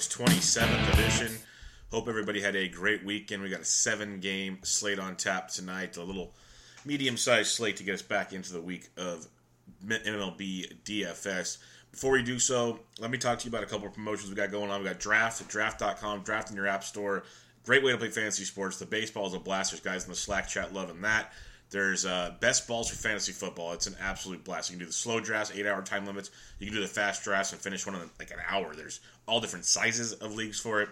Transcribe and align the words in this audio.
August 0.00 0.18
27th 0.18 0.94
edition. 0.94 1.36
Hope 1.90 2.08
everybody 2.08 2.40
had 2.40 2.56
a 2.56 2.66
great 2.68 3.04
weekend. 3.04 3.42
We 3.42 3.50
got 3.50 3.60
a 3.60 3.66
seven 3.66 4.18
game 4.18 4.56
slate 4.62 4.98
on 4.98 5.14
tap 5.14 5.48
tonight, 5.48 5.98
a 5.98 6.02
little 6.02 6.32
medium 6.86 7.18
sized 7.18 7.50
slate 7.50 7.76
to 7.76 7.84
get 7.84 7.96
us 7.96 8.00
back 8.00 8.32
into 8.32 8.54
the 8.54 8.62
week 8.62 8.88
of 8.96 9.28
MLB 9.86 10.72
DFS. 10.84 11.58
Before 11.90 12.12
we 12.12 12.22
do 12.22 12.38
so, 12.38 12.80
let 12.98 13.10
me 13.10 13.18
talk 13.18 13.40
to 13.40 13.44
you 13.44 13.50
about 13.50 13.62
a 13.62 13.66
couple 13.66 13.88
of 13.88 13.92
promotions 13.92 14.30
we 14.30 14.36
got 14.36 14.50
going 14.50 14.70
on. 14.70 14.80
We 14.80 14.88
got 14.88 15.00
Draft 15.00 15.42
at 15.42 15.48
draft.com, 15.48 16.22
draft 16.22 16.48
in 16.48 16.56
your 16.56 16.66
app 16.66 16.82
store. 16.82 17.24
Great 17.66 17.84
way 17.84 17.92
to 17.92 17.98
play 17.98 18.08
fantasy 18.08 18.44
sports. 18.44 18.78
The 18.78 18.86
baseball 18.86 19.26
is 19.26 19.34
a 19.34 19.38
blast. 19.38 19.72
There's 19.72 19.82
guys 19.82 20.04
in 20.04 20.10
the 20.10 20.16
Slack 20.16 20.48
chat 20.48 20.72
loving 20.72 21.02
that. 21.02 21.34
There's 21.70 22.04
uh, 22.04 22.34
best 22.40 22.66
balls 22.66 22.90
for 22.90 22.96
fantasy 22.96 23.32
football. 23.32 23.72
It's 23.72 23.86
an 23.86 23.94
absolute 24.00 24.42
blast. 24.42 24.70
You 24.70 24.76
can 24.76 24.80
do 24.80 24.86
the 24.86 24.92
slow 24.92 25.20
drafts, 25.20 25.52
eight 25.54 25.66
hour 25.66 25.82
time 25.82 26.04
limits. 26.04 26.30
You 26.58 26.66
can 26.66 26.74
do 26.74 26.80
the 26.80 26.88
fast 26.88 27.22
drafts 27.22 27.52
and 27.52 27.60
finish 27.60 27.86
one 27.86 27.94
in 27.94 28.10
like 28.18 28.32
an 28.32 28.38
hour. 28.48 28.74
There's 28.74 29.00
all 29.26 29.40
different 29.40 29.64
sizes 29.64 30.12
of 30.14 30.34
leagues 30.34 30.58
for 30.58 30.82
it. 30.82 30.88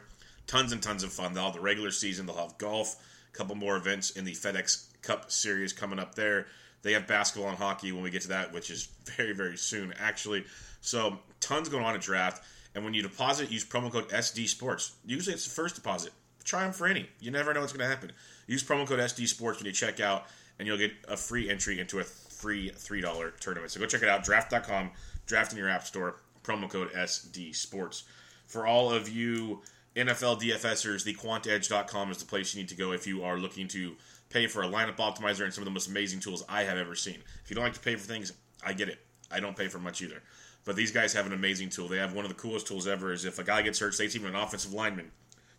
Tons 0.46 0.72
and 0.72 0.82
tons 0.82 1.02
of 1.02 1.12
fun. 1.12 1.34
They'll 1.34 1.44
have 1.44 1.54
the 1.54 1.60
regular 1.60 1.90
season. 1.90 2.26
They'll 2.26 2.36
have 2.36 2.58
golf. 2.58 2.96
A 3.32 3.36
couple 3.36 3.56
more 3.56 3.76
events 3.76 4.10
in 4.10 4.24
the 4.24 4.32
FedEx 4.32 4.86
Cup 5.02 5.30
Series 5.30 5.72
coming 5.72 5.98
up 5.98 6.14
there. 6.14 6.46
They 6.82 6.92
have 6.92 7.06
basketball 7.08 7.50
and 7.50 7.58
hockey 7.58 7.90
when 7.90 8.02
we 8.02 8.10
get 8.10 8.22
to 8.22 8.28
that, 8.28 8.52
which 8.52 8.70
is 8.70 8.88
very, 9.16 9.32
very 9.32 9.56
soon, 9.56 9.92
actually. 9.98 10.44
So, 10.80 11.18
tons 11.40 11.68
going 11.68 11.84
on 11.84 11.94
at 11.94 12.00
draft. 12.00 12.44
And 12.74 12.84
when 12.84 12.94
you 12.94 13.02
deposit, 13.02 13.50
use 13.50 13.64
promo 13.64 13.90
code 13.90 14.08
SD 14.10 14.48
Sports. 14.48 14.94
Usually 15.04 15.34
it's 15.34 15.44
the 15.44 15.50
first 15.50 15.74
deposit. 15.74 16.12
Try 16.44 16.62
them 16.62 16.72
for 16.72 16.86
any. 16.86 17.08
You 17.20 17.30
never 17.30 17.52
know 17.52 17.60
what's 17.60 17.72
going 17.72 17.86
to 17.86 17.94
happen. 17.94 18.12
Use 18.46 18.62
promo 18.62 18.86
code 18.86 19.00
SD 19.00 19.26
Sports 19.26 19.58
when 19.58 19.66
you 19.66 19.72
check 19.72 20.00
out, 20.00 20.26
and 20.58 20.66
you'll 20.66 20.78
get 20.78 20.92
a 21.08 21.16
free 21.16 21.48
entry 21.48 21.80
into 21.80 22.00
a 22.00 22.04
free 22.04 22.70
$3 22.70 23.38
tournament. 23.38 23.72
So 23.72 23.80
go 23.80 23.86
check 23.86 24.02
it 24.02 24.08
out. 24.08 24.24
Draft.com, 24.24 24.90
draft 25.26 25.52
in 25.52 25.58
your 25.58 25.68
app 25.68 25.84
store, 25.86 26.20
promo 26.42 26.68
code 26.68 26.92
SD 26.92 27.54
Sports. 27.54 28.04
For 28.46 28.66
all 28.66 28.90
of 28.90 29.08
you 29.08 29.62
NFL 29.94 30.40
DFSers, 30.40 31.04
the 31.04 31.14
quantedge.com 31.14 32.10
is 32.10 32.18
the 32.18 32.24
place 32.24 32.54
you 32.54 32.60
need 32.60 32.68
to 32.68 32.76
go 32.76 32.92
if 32.92 33.06
you 33.06 33.24
are 33.24 33.38
looking 33.38 33.68
to 33.68 33.96
pay 34.30 34.46
for 34.46 34.62
a 34.62 34.68
lineup 34.68 34.96
optimizer 34.96 35.44
and 35.44 35.52
some 35.52 35.62
of 35.62 35.66
the 35.66 35.70
most 35.70 35.88
amazing 35.88 36.20
tools 36.20 36.44
I 36.48 36.62
have 36.62 36.78
ever 36.78 36.94
seen. 36.94 37.18
If 37.44 37.50
you 37.50 37.54
don't 37.54 37.64
like 37.64 37.74
to 37.74 37.80
pay 37.80 37.96
for 37.96 38.06
things, 38.06 38.32
I 38.62 38.72
get 38.72 38.88
it. 38.88 38.98
I 39.30 39.40
don't 39.40 39.56
pay 39.56 39.68
for 39.68 39.78
much 39.78 40.02
either. 40.02 40.22
But 40.64 40.76
these 40.76 40.92
guys 40.92 41.12
have 41.14 41.26
an 41.26 41.32
amazing 41.32 41.70
tool. 41.70 41.88
They 41.88 41.98
have 41.98 42.14
one 42.14 42.24
of 42.24 42.28
the 42.28 42.34
coolest 42.34 42.66
tools 42.66 42.86
ever. 42.86 43.12
Is 43.12 43.24
if 43.24 43.38
a 43.38 43.44
guy 43.44 43.62
gets 43.62 43.78
hurt, 43.78 43.94
say 43.94 44.04
it's 44.04 44.16
even 44.16 44.28
an 44.28 44.36
offensive 44.36 44.72
lineman, 44.72 45.10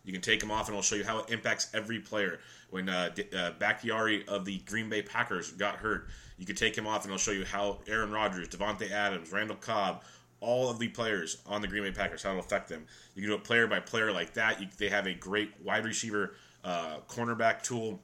you 0.04 0.12
can 0.12 0.22
take 0.22 0.42
him 0.42 0.50
off, 0.50 0.68
and 0.68 0.76
I'll 0.76 0.82
show 0.82 0.96
you 0.96 1.04
how 1.04 1.20
it 1.20 1.30
impacts 1.30 1.68
every 1.74 1.98
player. 1.98 2.40
When 2.70 2.88
uh, 2.88 3.10
D- 3.14 3.24
uh, 3.36 3.52
Bakhtiari 3.58 4.26
of 4.28 4.44
the 4.44 4.58
Green 4.60 4.88
Bay 4.88 5.02
Packers 5.02 5.52
got 5.52 5.76
hurt, 5.76 6.08
you 6.38 6.46
could 6.46 6.56
take 6.56 6.76
him 6.76 6.86
off, 6.86 7.04
and 7.04 7.12
I'll 7.12 7.18
show 7.18 7.32
you 7.32 7.44
how 7.44 7.78
Aaron 7.86 8.10
Rodgers, 8.10 8.48
Davante 8.48 8.90
Adams, 8.90 9.32
Randall 9.32 9.56
Cobb, 9.56 10.02
all 10.40 10.70
of 10.70 10.78
the 10.78 10.88
players 10.88 11.38
on 11.46 11.60
the 11.60 11.68
Green 11.68 11.82
Bay 11.82 11.90
Packers, 11.90 12.22
how 12.22 12.30
it'll 12.30 12.40
affect 12.40 12.68
them. 12.68 12.86
You 13.14 13.22
can 13.22 13.30
do 13.30 13.34
it 13.34 13.44
player 13.44 13.66
by 13.66 13.80
player 13.80 14.10
like 14.10 14.32
that. 14.34 14.60
You, 14.60 14.68
they 14.78 14.88
have 14.88 15.06
a 15.06 15.14
great 15.14 15.50
wide 15.62 15.84
receiver, 15.84 16.34
uh, 16.64 16.98
cornerback 17.08 17.62
tool 17.62 18.00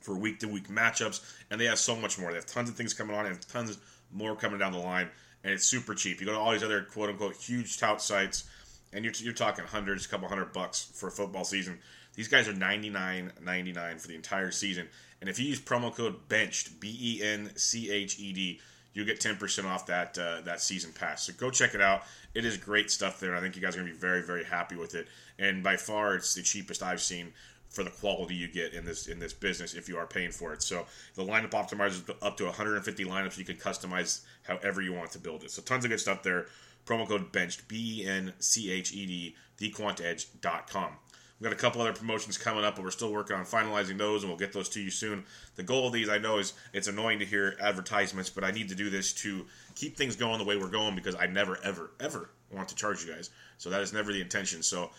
for 0.00 0.16
week 0.16 0.38
to 0.40 0.48
week 0.48 0.68
matchups, 0.68 1.22
and 1.50 1.60
they 1.60 1.64
have 1.64 1.78
so 1.78 1.96
much 1.96 2.18
more. 2.18 2.30
They 2.30 2.36
have 2.36 2.46
tons 2.46 2.68
of 2.68 2.76
things 2.76 2.94
coming 2.94 3.16
on, 3.16 3.26
and 3.26 3.40
tons 3.48 3.78
more 4.12 4.36
coming 4.36 4.58
down 4.58 4.72
the 4.72 4.78
line, 4.78 5.08
and 5.42 5.52
it's 5.52 5.64
super 5.64 5.94
cheap. 5.94 6.20
You 6.20 6.26
go 6.26 6.32
to 6.32 6.38
all 6.38 6.52
these 6.52 6.62
other 6.62 6.82
quote 6.82 7.10
unquote 7.10 7.34
huge 7.34 7.78
tout 7.78 8.00
sites, 8.00 8.44
and 8.92 9.04
you're, 9.04 9.14
you're 9.18 9.32
talking 9.32 9.64
hundreds, 9.64 10.06
a 10.06 10.08
couple 10.08 10.28
hundred 10.28 10.52
bucks 10.52 10.90
for 10.94 11.08
a 11.08 11.10
football 11.10 11.44
season. 11.44 11.78
These 12.14 12.28
guys 12.28 12.48
are 12.48 12.52
ninety 12.52 12.90
nine 12.90 13.32
ninety 13.42 13.72
nine 13.72 13.98
for 13.98 14.08
the 14.08 14.14
entire 14.14 14.50
season, 14.50 14.88
and 15.20 15.30
if 15.30 15.38
you 15.38 15.46
use 15.46 15.60
promo 15.60 15.94
code 15.94 16.28
BENCHED 16.28 16.80
B 16.80 16.96
E 17.00 17.22
N 17.22 17.50
C 17.56 17.90
H 17.90 18.18
E 18.18 18.32
D, 18.32 18.60
you 18.92 19.04
get 19.04 19.20
ten 19.20 19.36
percent 19.36 19.66
off 19.66 19.86
that 19.86 20.18
uh, 20.18 20.42
that 20.42 20.60
season 20.60 20.92
pass. 20.92 21.24
So 21.24 21.32
go 21.32 21.50
check 21.50 21.74
it 21.74 21.80
out. 21.80 22.02
It 22.34 22.44
is 22.44 22.56
great 22.56 22.90
stuff 22.90 23.18
there. 23.18 23.34
I 23.34 23.40
think 23.40 23.56
you 23.56 23.62
guys 23.62 23.76
are 23.76 23.80
gonna 23.80 23.92
be 23.92 23.96
very 23.96 24.22
very 24.22 24.44
happy 24.44 24.76
with 24.76 24.94
it, 24.94 25.08
and 25.38 25.62
by 25.62 25.76
far 25.76 26.16
it's 26.16 26.34
the 26.34 26.42
cheapest 26.42 26.82
I've 26.82 27.00
seen 27.00 27.32
for 27.72 27.82
the 27.82 27.90
quality 27.90 28.34
you 28.34 28.48
get 28.48 28.74
in 28.74 28.84
this 28.84 29.06
in 29.06 29.18
this 29.18 29.32
business 29.32 29.72
if 29.72 29.88
you 29.88 29.96
are 29.96 30.06
paying 30.06 30.30
for 30.30 30.52
it. 30.52 30.62
So 30.62 30.84
the 31.14 31.24
lineup 31.24 31.50
optimizer 31.50 31.88
is 31.88 32.04
up 32.20 32.36
to 32.36 32.44
150 32.44 33.04
lineups. 33.06 33.38
You 33.38 33.44
can 33.46 33.56
customize 33.56 34.20
however 34.42 34.82
you 34.82 34.92
want 34.92 35.10
to 35.12 35.18
build 35.18 35.42
it. 35.42 35.50
So 35.50 35.62
tons 35.62 35.84
of 35.84 35.90
good 35.90 36.00
stuff 36.00 36.22
there. 36.22 36.46
Promo 36.86 37.06
code 37.06 37.32
benched 37.32 37.68
B 37.68 38.02
E 38.02 38.06
N 38.06 38.32
C 38.38 38.70
H 38.70 38.92
E 38.92 39.06
D 39.06 39.36
thequantedge.com. 39.58 40.96
We've 41.38 41.50
got 41.50 41.58
a 41.58 41.60
couple 41.60 41.80
other 41.80 41.92
promotions 41.92 42.38
coming 42.38 42.64
up, 42.64 42.76
but 42.76 42.84
we're 42.84 42.92
still 42.92 43.12
working 43.12 43.34
on 43.34 43.44
finalizing 43.44 43.98
those, 43.98 44.22
and 44.22 44.30
we'll 44.30 44.38
get 44.38 44.52
those 44.52 44.68
to 44.70 44.80
you 44.80 44.90
soon. 44.90 45.24
The 45.56 45.64
goal 45.64 45.88
of 45.88 45.92
these, 45.92 46.08
I 46.08 46.18
know, 46.18 46.38
is 46.38 46.52
it's 46.72 46.86
annoying 46.86 47.18
to 47.18 47.24
hear 47.24 47.56
advertisements, 47.60 48.30
but 48.30 48.44
I 48.44 48.52
need 48.52 48.68
to 48.68 48.76
do 48.76 48.90
this 48.90 49.12
to 49.14 49.44
keep 49.74 49.96
things 49.96 50.14
going 50.14 50.38
the 50.38 50.44
way 50.44 50.56
we're 50.56 50.68
going 50.68 50.94
because 50.94 51.16
I 51.16 51.26
never, 51.26 51.58
ever, 51.64 51.90
ever 51.98 52.30
want 52.52 52.68
to 52.68 52.76
charge 52.76 53.04
you 53.04 53.12
guys. 53.12 53.30
So 53.58 53.70
that 53.70 53.82
is 53.82 53.92
never 53.92 54.12
the 54.12 54.20
intention. 54.20 54.62
So 54.62 54.90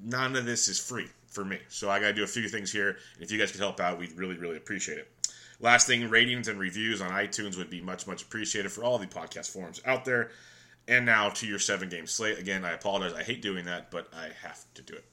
none 0.00 0.36
of 0.36 0.44
this 0.44 0.68
is 0.68 0.78
free 0.78 1.08
for 1.26 1.44
me. 1.44 1.58
So 1.68 1.90
I 1.90 1.98
got 1.98 2.06
to 2.06 2.12
do 2.12 2.22
a 2.22 2.28
few 2.28 2.48
things 2.48 2.70
here. 2.70 2.90
And 3.14 3.22
if 3.24 3.32
you 3.32 3.38
guys 3.38 3.50
could 3.50 3.60
help 3.60 3.80
out, 3.80 3.98
we'd 3.98 4.12
really, 4.12 4.36
really 4.36 4.58
appreciate 4.58 4.98
it. 4.98 5.10
Last 5.58 5.88
thing, 5.88 6.08
ratings 6.08 6.46
and 6.46 6.58
reviews 6.58 7.00
on 7.00 7.10
iTunes 7.10 7.58
would 7.58 7.68
be 7.68 7.80
much, 7.80 8.06
much 8.06 8.22
appreciated 8.22 8.70
for 8.70 8.84
all 8.84 8.96
the 8.96 9.06
podcast 9.06 9.50
forums 9.50 9.80
out 9.84 10.04
there. 10.04 10.30
And 10.90 11.06
now 11.06 11.28
to 11.28 11.46
your 11.46 11.60
seven 11.60 11.88
game 11.88 12.08
slate. 12.08 12.40
Again, 12.40 12.64
I 12.64 12.72
apologize. 12.72 13.14
I 13.14 13.22
hate 13.22 13.40
doing 13.40 13.64
that, 13.66 13.92
but 13.92 14.08
I 14.12 14.30
have 14.42 14.64
to 14.74 14.82
do 14.82 14.94
it. 14.94 15.04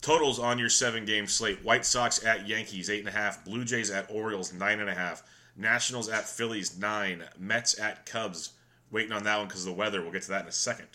Totals 0.00 0.38
on 0.38 0.56
your 0.56 0.68
seven 0.68 1.04
game 1.04 1.26
slate 1.26 1.64
White 1.64 1.84
Sox 1.84 2.24
at 2.24 2.46
Yankees, 2.46 2.88
8.5. 2.88 3.44
Blue 3.44 3.64
Jays 3.64 3.90
at 3.90 4.08
Orioles, 4.08 4.52
9.5. 4.52 5.22
Nationals 5.56 6.08
at 6.08 6.28
Phillies, 6.28 6.78
9. 6.78 7.24
Mets 7.40 7.78
at 7.80 8.06
Cubs. 8.06 8.52
Waiting 8.92 9.10
on 9.10 9.24
that 9.24 9.36
one 9.36 9.48
because 9.48 9.66
of 9.66 9.72
the 9.72 9.76
weather. 9.76 10.00
We'll 10.00 10.12
get 10.12 10.22
to 10.22 10.28
that 10.28 10.42
in 10.42 10.48
a 10.48 10.52
second. 10.52 10.86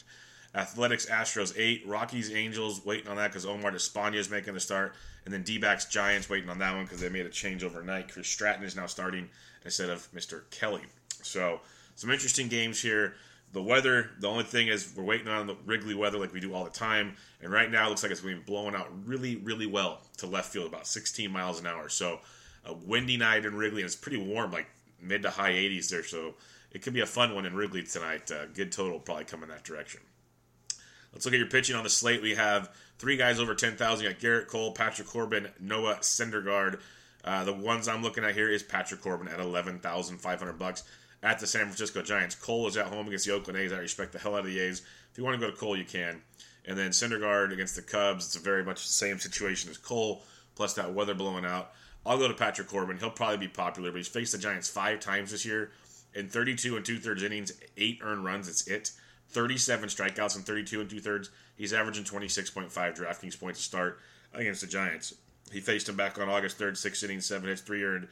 Athletics 0.56 1.08
Astros, 1.08 1.54
8. 1.58 1.86
Rockies 1.86 2.34
Angels, 2.34 2.86
waiting 2.86 3.10
on 3.10 3.18
that 3.18 3.32
because 3.32 3.46
Omar 3.46 3.72
Despaigne 3.72 4.16
is 4.16 4.30
making 4.30 4.54
the 4.54 4.62
start. 4.62 4.96
And 5.26 5.34
then 5.34 5.44
D 5.44 5.58
backs 5.58 5.86
Giants, 5.86 6.30
waiting 6.30 6.50
on 6.50 6.60
that 6.60 6.74
one 6.74 6.86
because 6.86 7.02
they 7.02 7.10
made 7.10 7.26
a 7.26 7.30
change 7.30 7.66
overnight. 7.66 8.14
Chris 8.14 8.30
Stratton 8.30 8.64
is 8.64 8.78
now 8.78 8.86
starting 8.86 9.28
instead 9.66 9.90
of 9.90 10.10
Mr. 10.14 10.50
Kelly. 10.52 10.84
So, 11.22 11.60
some 11.96 12.12
interesting 12.12 12.48
games 12.48 12.82
here. 12.82 13.16
The 13.56 13.64
weather, 13.64 14.10
the 14.20 14.28
only 14.28 14.44
thing 14.44 14.68
is 14.68 14.92
we're 14.98 15.06
waiting 15.06 15.30
on 15.30 15.48
the 15.48 15.56
Wrigley 15.66 15.96
weather 15.96 16.18
like 16.18 16.34
we 16.34 16.42
do 16.42 16.54
all 16.54 16.66
the 16.66 16.70
time. 16.70 17.16
And 17.42 17.54
right 17.54 17.72
now 17.72 17.86
it 17.86 17.90
looks 17.90 18.04
like 18.04 18.12
it's 18.12 18.20
going 18.20 18.36
to 18.36 18.42
be 18.42 18.46
blowing 18.46 18.76
out 18.76 18.90
really, 19.08 19.38
really 19.38 19.66
well 19.66 20.02
to 20.18 20.28
left 20.28 20.52
field, 20.52 20.68
about 20.68 20.86
16 20.86 21.32
miles 21.32 21.62
an 21.62 21.66
hour. 21.66 21.88
So 21.88 22.20
a 22.66 22.74
windy 22.74 23.16
night 23.16 23.46
in 23.46 23.56
Wrigley, 23.56 23.82
and 23.82 23.86
it's 23.86 23.96
pretty 23.96 24.18
warm, 24.18 24.52
like 24.52 24.68
mid 25.02 25.22
to 25.22 25.30
high 25.30 25.54
80s 25.54 25.88
there. 25.88 26.04
So 26.04 26.34
it 26.74 26.82
could 26.82 26.92
be 26.92 27.00
a 27.00 27.06
fun 27.06 27.34
one 27.34 27.46
in 27.46 27.56
Wrigley 27.56 27.84
tonight. 27.84 28.30
Uh, 28.30 28.48
good 28.48 28.74
total 28.74 29.00
probably 29.00 29.24
coming 29.24 29.48
that 29.48 29.64
direction. 29.64 30.02
Let's 31.14 31.24
look 31.24 31.34
at 31.34 31.40
your 31.40 31.48
pitching 31.48 31.78
on 31.78 31.86
the 31.86 31.90
slate. 31.90 32.22
We 32.22 32.36
have 32.36 32.76
three 33.00 33.16
guys 33.16 33.40
over 33.40 33.56
10,000. 33.56 34.04
You 34.04 34.12
got 34.12 34.20
Gerrit 34.20 34.48
Cole, 34.48 34.74
Patrick 34.74 35.08
Corbin, 35.08 35.48
Noah 35.62 36.00
Syndergaard. 36.02 36.82
Uh, 37.24 37.46
the 37.46 37.54
ones 37.54 37.88
I'm 37.88 38.04
looking 38.04 38.26
at 38.26 38.34
here 38.34 38.50
is 38.50 38.64
Patrick 38.64 39.00
Corbin 39.00 39.30
at 39.30 39.40
11,500 39.40 40.60
bucks 40.60 40.84
at 41.24 41.40
the 41.40 41.48
San 41.48 41.64
Francisco 41.64 42.02
Giants. 42.02 42.36
Cole 42.36 42.68
is 42.68 42.78
at 42.78 42.88
home 42.88 43.08
against 43.08 43.26
the 43.26 43.34
Oakland 43.34 43.60
A's. 43.60 43.74
I 43.74 43.78
respect 43.78 44.12
the 44.12 44.20
hell 44.20 44.36
out 44.36 44.42
of 44.42 44.46
the 44.46 44.60
A's. 44.60 44.82
If 45.12 45.18
you 45.18 45.24
want 45.24 45.40
to 45.40 45.46
go 45.46 45.52
to 45.52 45.58
Cole, 45.58 45.78
you 45.78 45.86
can. 45.86 46.22
And 46.66 46.78
then 46.78 46.92
Syndergaard 46.92 47.52
against 47.54 47.76
the 47.76 47.82
Cubs. 47.82 48.26
It's 48.26 48.36
a 48.36 48.40
very 48.40 48.64
much 48.64 48.86
the 48.86 48.94
same 48.94 49.20
situation 49.20 49.70
as 49.70 49.78
Cole, 49.78 50.24
plus 50.56 50.74
that 50.74 50.94
weather 50.94 51.14
blowing 51.14 51.46
out. 51.46 51.72
I'll 52.06 52.18
go 52.18 52.28
to 52.28 52.34
Patrick 52.34 52.68
Corbin. 52.68 52.98
He'll 52.98 53.10
probably 53.10 53.38
be 53.38 53.48
popular, 53.48 53.92
but 53.92 53.98
he's 53.98 54.08
faced 54.08 54.32
the 54.32 54.38
Giants 54.38 54.70
five 54.70 55.00
times 55.00 55.32
this 55.32 55.46
year. 55.46 55.72
In 56.14 56.30
32 56.30 56.76
and 56.78 56.86
two 56.86 57.00
thirds 57.00 57.24
innings, 57.24 57.52
eight 57.78 58.00
earned 58.02 58.24
runs. 58.24 58.48
It's 58.48 58.68
it. 58.68 58.92
37 59.30 59.90
strikeouts 59.90 60.36
in 60.38 60.44
32 60.44 60.82
and 60.82 60.90
two 60.90 61.00
thirds. 61.00 61.30
He's 61.58 61.74
averaging 61.74 62.04
26.5 62.04 62.72
DraftKings 62.72 63.40
points 63.40 63.60
to 63.60 63.66
start 63.66 64.00
against 64.34 64.62
the 64.62 64.68
Giants. 64.68 65.14
He 65.52 65.60
faced 65.60 65.90
him 65.90 65.96
back 65.96 66.20
on 66.20 66.30
August 66.30 66.58
3rd, 66.58 66.78
six 66.78 67.04
innings, 67.04 67.26
seven 67.26 67.50
hits, 67.50 67.62
three 67.62 67.84
earned, 67.84 68.08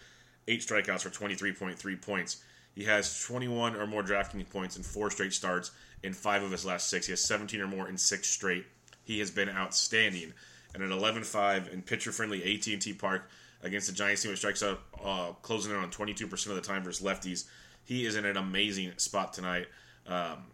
eight 0.47 0.61
strikeouts 0.61 1.01
for 1.01 1.09
23.3 1.09 2.01
points. 2.01 2.43
He 2.73 2.85
has 2.85 3.23
21 3.23 3.75
or 3.75 3.85
more 3.85 4.03
DraftKings 4.03 4.49
points 4.49 4.77
in 4.77 4.83
four 4.83 5.11
straight 5.11 5.33
starts 5.33 5.71
in 6.01 6.13
five 6.13 6.43
of 6.43 6.51
his 6.51 6.65
last 6.65 6.89
six. 6.89 7.05
He 7.05 7.11
has 7.11 7.23
17 7.23 7.61
or 7.61 7.67
more 7.67 7.87
in 7.87 7.97
six 7.97 8.29
straight. 8.29 8.65
He 9.03 9.19
has 9.19 9.31
been 9.31 9.49
outstanding. 9.49 10.33
And 10.73 10.81
at 10.81 10.89
11-5 10.89 11.71
in 11.71 11.83
pitcher-friendly 11.83 12.55
AT&T 12.55 12.93
Park 12.93 13.29
against 13.61 13.87
the 13.87 13.93
Giants 13.93 14.23
team, 14.23 14.31
which 14.31 14.39
strikes 14.39 14.63
out 14.63 14.81
uh, 15.03 15.31
closing 15.41 15.71
in 15.71 15.77
on 15.77 15.91
22% 15.91 16.47
of 16.47 16.55
the 16.55 16.61
time 16.61 16.83
versus 16.83 17.05
lefties, 17.05 17.45
he 17.83 18.05
is 18.05 18.15
in 18.15 18.25
an 18.25 18.37
amazing 18.37 18.91
spot 18.97 19.33
tonight. 19.33 19.67
Um, 20.07 20.45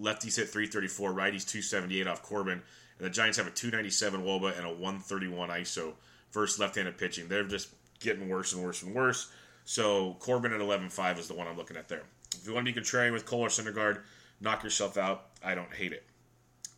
lefties 0.00 0.36
hit 0.36 0.48
334, 0.48 1.10
righties 1.10 1.46
278 1.46 2.06
off 2.06 2.22
Corbin, 2.22 2.62
and 2.98 3.06
the 3.06 3.10
Giants 3.10 3.36
have 3.38 3.46
a 3.46 3.50
297 3.50 4.22
WOBA 4.22 4.56
and 4.56 4.66
a 4.66 4.70
131 4.70 5.48
ISO 5.48 5.94
versus 6.30 6.58
left-handed 6.60 6.96
pitching. 6.98 7.26
They're 7.26 7.44
just 7.44 7.68
getting 8.00 8.28
worse 8.28 8.52
and 8.52 8.62
worse 8.62 8.82
and 8.82 8.94
worse. 8.94 9.30
So 9.64 10.16
Corbin 10.20 10.52
at 10.52 10.60
11.5 10.60 11.18
is 11.18 11.28
the 11.28 11.34
one 11.34 11.46
I'm 11.46 11.56
looking 11.56 11.76
at 11.76 11.88
there. 11.88 12.02
If 12.34 12.46
you 12.46 12.54
want 12.54 12.66
to 12.66 12.72
be 12.72 12.80
contrarian 12.80 13.12
with 13.12 13.26
Cole 13.26 13.40
or 13.40 13.48
Syndergaard, 13.48 14.00
knock 14.40 14.64
yourself 14.64 14.96
out. 14.96 15.26
I 15.44 15.54
don't 15.54 15.72
hate 15.72 15.92
it. 15.92 16.04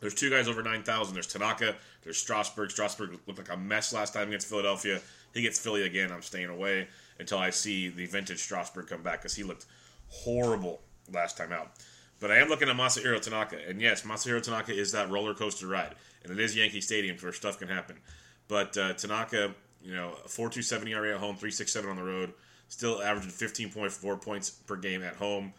There's 0.01 0.15
two 0.15 0.29
guys 0.29 0.49
over 0.49 0.63
9,000. 0.63 1.15
There's 1.15 1.27
Tanaka. 1.27 1.77
There's 2.03 2.19
Strasburg. 2.19 2.71
Strasburg 2.71 3.19
looked 3.27 3.39
like 3.39 3.51
a 3.51 3.57
mess 3.57 3.93
last 3.93 4.13
time 4.13 4.29
against 4.29 4.49
Philadelphia. 4.49 5.01
He 5.33 5.43
gets 5.43 5.59
Philly 5.59 5.85
again. 5.85 6.13
I'm 6.13 6.23
staying 6.23 6.51
away 6.51 6.89
until 7.19 7.39
I 7.39 7.51
see 7.51 7.89
the 7.89 8.07
vintage 8.07 8.43
Strasburg 8.43 8.89
come 8.89 9.03
back 9.03 9.23
because 9.23 9.35
he 9.35 9.43
looked 9.43 9.67
horrible 10.09 10.83
last 11.13 11.39
time 11.39 11.53
out. 11.53 11.73
But 12.21 12.31
I 12.31 12.37
am 12.37 12.49
looking 12.49 12.69
at 12.69 12.77
Masahiro 12.77 13.21
Tanaka. 13.21 13.59
And 13.67 13.81
yes, 13.81 14.03
Masahiro 14.03 14.43
Tanaka 14.43 14.73
is 14.73 14.93
that 14.93 15.11
roller 15.11 15.35
coaster 15.35 15.67
ride. 15.67 15.95
And 16.23 16.33
it 16.33 16.39
is 16.39 16.55
Yankee 16.55 16.81
Stadium 16.81 17.17
where 17.19 17.33
stuff 17.33 17.59
can 17.59 17.69
happen. 17.69 17.97
But 18.49 18.77
uh, 18.77 18.93
Tanaka, 18.95 19.55
you 19.83 19.95
know, 19.95 20.17
4.27 20.27 20.89
ERA 20.91 21.15
at 21.15 21.21
home, 21.21 21.37
3.67 21.37 21.89
on 21.89 21.97
the 21.97 22.03
road, 22.03 22.33
still 22.75 23.00
averaging 23.00 23.31
15.4 23.31 24.21
points 24.21 24.50
per 24.50 24.75
game 24.75 25.03
at 25.03 25.15
home. 25.15 25.53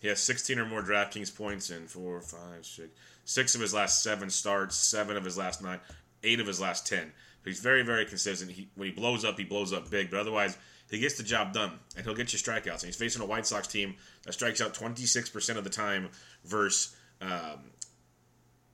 He 0.00 0.08
has 0.08 0.20
16 0.20 0.58
or 0.58 0.66
more 0.66 0.82
DraftKings 0.82 1.34
points 1.34 1.70
in 1.70 1.86
four, 1.86 2.20
five, 2.20 2.66
six, 2.66 2.88
six 3.24 3.54
of 3.54 3.60
his 3.60 3.72
last 3.72 4.02
seven 4.02 4.28
starts, 4.30 4.76
seven 4.76 5.16
of 5.16 5.24
his 5.24 5.38
last 5.38 5.62
nine, 5.62 5.78
eight 6.24 6.40
of 6.40 6.46
his 6.46 6.60
last 6.60 6.86
ten. 6.86 7.12
he's 7.44 7.60
very, 7.60 7.82
very 7.82 8.04
consistent. 8.04 8.50
He, 8.50 8.68
when 8.74 8.88
he 8.88 8.92
blows 8.92 9.24
up, 9.24 9.38
he 9.38 9.44
blows 9.44 9.72
up 9.72 9.88
big. 9.90 10.10
But 10.10 10.18
otherwise, 10.18 10.58
he 10.90 10.98
gets 10.98 11.16
the 11.16 11.22
job 11.22 11.52
done, 11.52 11.78
and 11.96 12.04
he'll 12.04 12.14
get 12.14 12.32
you 12.32 12.38
strikeouts. 12.38 12.80
And 12.80 12.84
he's 12.84 12.96
facing 12.96 13.22
a 13.22 13.26
White 13.26 13.46
Sox 13.46 13.68
team 13.68 13.94
that 14.24 14.32
strikes 14.32 14.60
out 14.60 14.74
26% 14.74 15.56
of 15.56 15.64
the 15.64 15.70
time 15.70 16.08
versus 16.44 16.96
um, 17.20 17.70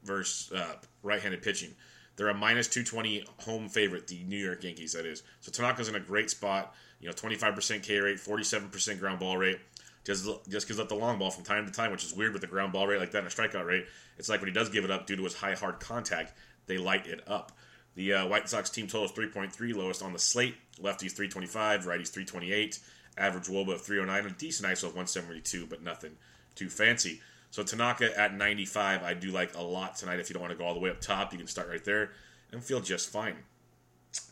versus 0.02 0.50
uh, 0.52 0.74
right-handed 1.02 1.42
pitching. 1.42 1.74
They're 2.16 2.28
a 2.28 2.34
minus 2.34 2.68
220 2.68 3.24
home 3.40 3.68
favorite, 3.68 4.06
the 4.06 4.22
New 4.24 4.36
York 4.36 4.64
Yankees, 4.64 4.92
that 4.92 5.06
is. 5.06 5.22
So 5.40 5.50
Tanaka's 5.50 5.88
in 5.88 5.94
a 5.94 6.00
great 6.00 6.30
spot. 6.30 6.74
You 7.00 7.08
know, 7.08 7.14
25% 7.14 7.82
K 7.82 7.98
rate, 7.98 8.18
47% 8.18 8.98
ground 9.00 9.18
ball 9.18 9.36
rate. 9.36 9.58
Just 10.04 10.26
just 10.48 10.66
gives 10.66 10.80
up 10.80 10.88
the 10.88 10.96
long 10.96 11.18
ball 11.18 11.30
from 11.30 11.44
time 11.44 11.64
to 11.64 11.72
time, 11.72 11.92
which 11.92 12.04
is 12.04 12.12
weird 12.12 12.32
with 12.32 12.42
the 12.42 12.48
ground 12.48 12.72
ball 12.72 12.86
rate 12.88 12.98
like 12.98 13.12
that 13.12 13.18
and 13.18 13.28
a 13.28 13.30
strikeout 13.30 13.66
rate. 13.66 13.86
It's 14.18 14.28
like 14.28 14.40
when 14.40 14.48
he 14.48 14.54
does 14.54 14.68
give 14.68 14.84
it 14.84 14.90
up 14.90 15.06
due 15.06 15.16
to 15.16 15.22
his 15.22 15.34
high 15.34 15.54
hard 15.54 15.78
contact, 15.78 16.32
they 16.66 16.76
light 16.76 17.06
it 17.06 17.22
up. 17.28 17.52
The 17.94 18.14
uh, 18.14 18.26
White 18.26 18.48
Sox 18.48 18.70
team 18.70 18.86
total 18.86 19.04
is 19.04 19.12
3.3, 19.12 19.74
lowest 19.74 20.02
on 20.02 20.12
the 20.12 20.18
slate. 20.18 20.56
Lefties 20.80 21.12
325, 21.12 21.82
righties 21.82 22.08
328, 22.08 22.80
average 23.18 23.44
WOBA 23.44 23.74
of 23.74 23.82
309, 23.82 24.26
a 24.26 24.34
decent 24.36 24.68
ISO 24.68 24.84
of 24.84 24.90
172, 24.90 25.66
but 25.66 25.82
nothing 25.82 26.12
too 26.54 26.68
fancy. 26.68 27.20
So 27.52 27.62
Tanaka 27.62 28.19
at 28.19 28.34
95, 28.34 29.02
I 29.02 29.12
do 29.12 29.31
like 29.31 29.54
a 29.54 29.60
lot 29.60 29.94
tonight. 29.94 30.19
If 30.19 30.31
you 30.31 30.32
don't 30.32 30.40
want 30.40 30.52
to 30.52 30.58
go 30.58 30.64
all 30.64 30.72
the 30.72 30.81
way 30.81 30.88
up 30.88 31.02
top, 31.02 31.32
you 31.32 31.38
can 31.38 31.46
start 31.46 31.69
right 31.69 31.84
there 31.84 32.12
and 32.50 32.64
feel 32.64 32.81
just 32.81 33.10
fine. 33.10 33.37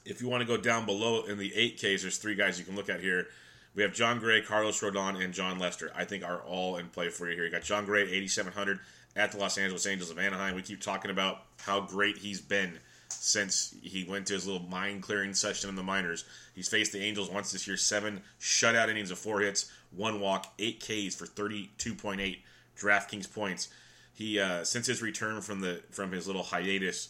If 0.06 0.22
you 0.22 0.28
want 0.28 0.40
to 0.40 0.46
go 0.46 0.56
down 0.56 0.87
below 0.87 1.25
in 1.25 1.37
the 1.37 1.50
8Ks, 1.50 2.00
there's 2.00 2.17
three 2.17 2.34
guys 2.34 2.58
you 2.58 2.64
can 2.64 2.76
look 2.76 2.88
at 2.88 3.00
here. 3.00 3.26
We 3.75 3.82
have 3.82 3.93
Jon 3.93 4.20
Gray, 4.20 4.40
Carlos 4.40 4.81
Rodon, 4.81 5.22
and 5.22 5.34
Jon 5.34 5.58
Lester. 5.58 5.93
I 5.94 6.06
think 6.06 6.25
are 6.25 6.40
all 6.40 6.78
in 6.78 6.88
play 6.88 7.11
for 7.11 7.28
you 7.28 7.34
here. 7.34 7.44
You 7.44 7.50
got 7.50 7.62
Jon 7.62 7.84
Gray, 7.84 8.05
8,700 8.05 8.81
at 9.17 9.32
the 9.32 9.38
Los 9.38 9.58
Angeles 9.58 9.87
Angels 9.87 10.11
of 10.11 10.19
Anaheim. 10.19 10.55
We 10.55 10.62
keep 10.62 10.81
talking 10.81 11.11
about 11.11 11.43
how 11.58 11.82
great 11.82 12.16
he's 12.16 12.40
been 12.40 12.78
since 13.11 13.75
he 13.82 14.05
went 14.05 14.28
to 14.28 14.32
his 14.32 14.46
little 14.46 14.66
mind 14.66 15.02
clearing 15.02 15.34
session 15.34 15.69
in 15.69 15.76
the 15.76 15.82
minors. 15.82 16.25
He's 16.55 16.70
faced 16.70 16.93
the 16.93 17.02
Angels 17.02 17.28
once 17.28 17.52
this 17.52 17.66
year, 17.66 17.76
seven 17.76 18.23
shutout 18.40 18.88
innings 18.88 19.11
of 19.11 19.19
four 19.19 19.40
hits, 19.40 19.70
one 19.94 20.20
walk, 20.20 20.55
eight 20.58 20.81
Ks 20.81 21.14
for 21.14 21.26
32.8 21.26 22.38
DraftKings 22.80 23.32
points. 23.32 23.68
He 24.12 24.38
uh, 24.38 24.64
since 24.64 24.86
his 24.86 25.02
return 25.02 25.40
from 25.40 25.60
the 25.60 25.82
from 25.90 26.12
his 26.12 26.26
little 26.26 26.42
hiatus, 26.42 27.08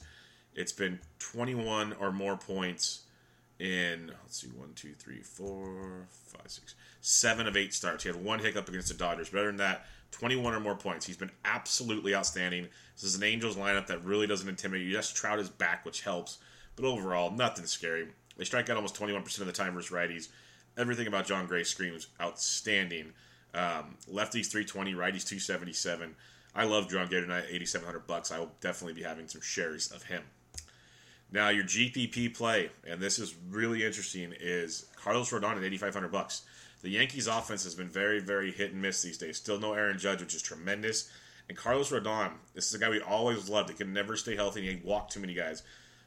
it's 0.55 0.73
been 0.73 1.01
21 1.19 1.95
or 1.95 2.13
more 2.13 2.37
points 2.37 3.03
in 3.59 4.13
let's 4.23 4.41
see, 4.41 4.49
one, 4.49 4.73
two, 4.75 4.93
three, 4.95 5.21
four, 5.23 6.07
five, 6.11 6.51
six, 6.51 6.75
seven 7.01 7.47
of 7.47 7.57
eight 7.57 7.75
starts. 7.75 8.05
He 8.05 8.09
had 8.09 8.23
one 8.23 8.41
hiccup 8.41 8.69
against 8.69 8.89
the 8.89 8.95
Dodgers. 8.95 9.29
Better 9.29 9.47
than 9.47 9.59
that, 9.59 9.87
21 10.13 10.55
or 10.55 10.61
more 10.61 10.77
points. 10.77 11.07
He's 11.07 11.17
been 11.17 11.31
absolutely 11.45 12.15
outstanding. 12.15 12.69
This 12.95 13.05
is 13.05 13.17
an 13.17 13.23
Angels 13.23 13.57
lineup 13.57 13.87
that 13.87 14.05
really 14.05 14.27
doesn't 14.27 14.49
intimidate 14.49 14.87
you. 14.87 14.93
Yes, 14.93 15.13
Trout 15.13 15.39
is 15.39 15.51
back, 15.51 15.85
which 15.85 16.03
helps, 16.03 16.39
but 16.77 16.85
overall, 16.85 17.31
nothing 17.31 17.67
scary. 17.67 18.09
They 18.37 18.45
strike 18.45 18.71
out 18.71 18.77
almost 18.77 18.99
21% 18.99 19.41
of 19.41 19.47
the 19.47 19.53
time 19.53 19.75
versus 19.75 19.91
righties. 19.91 20.29
Everything 20.77 21.07
about 21.07 21.27
Jon 21.27 21.47
Gray 21.47 21.65
screams 21.65 22.09
outstanding. 22.21 23.13
Um, 23.55 23.97
lefties 24.09 24.47
320, 24.51 24.95
righties 24.95 25.27
277. 25.27 26.15
I 26.55 26.65
love 26.65 26.89
Jon 26.89 27.09
Gray 27.09 27.21
tonight, 27.21 27.45
8,700 27.49 28.07
bucks. 28.07 28.33
I 28.33 28.39
will 28.39 28.53
definitely 28.61 28.95
be 28.95 29.03
having 29.03 29.29
some 29.29 29.41
shares 29.41 29.91
of 29.91 30.05
him. 30.05 30.23
Now 31.33 31.49
your 31.51 31.65
GPP 31.65 32.35
play, 32.35 32.71
and 32.87 33.01
this 33.01 33.19
is 33.19 33.35
really 33.51 33.85
interesting, 33.85 34.35
is 34.41 34.87
Carlos 34.97 35.31
Rodon 35.31 35.57
at 35.57 35.65
8,500 35.65 36.11
bucks. 36.11 36.43
The 36.83 36.91
Yankees' 36.91 37.27
offense 37.27 37.63
has 37.65 37.75
been 37.75 37.89
very, 37.89 38.21
very 38.21 38.51
hit 38.51 38.73
and 38.73 38.83
miss 38.83 39.03
these 39.03 39.19
days. 39.19 39.37
Still 39.37 39.61
no 39.61 39.75
Aaron 39.75 39.99
Judge, 39.99 40.21
which 40.21 40.35
is 40.35 40.43
tremendous. 40.43 41.11
And 41.49 41.57
Carlos 41.57 41.91
Rodon, 41.91 42.33
this 42.55 42.69
is 42.69 42.75
a 42.75 42.79
guy 42.79 42.89
we 42.89 43.01
always 43.01 43.49
loved. 43.49 43.69
He 43.71 43.77
can 43.77 43.93
never 43.93 44.17
stay 44.17 44.35
healthy. 44.35 44.63
He 44.63 44.81
walked 44.83 45.13
too 45.13 45.21
many 45.21 45.35
guys. 45.35 45.63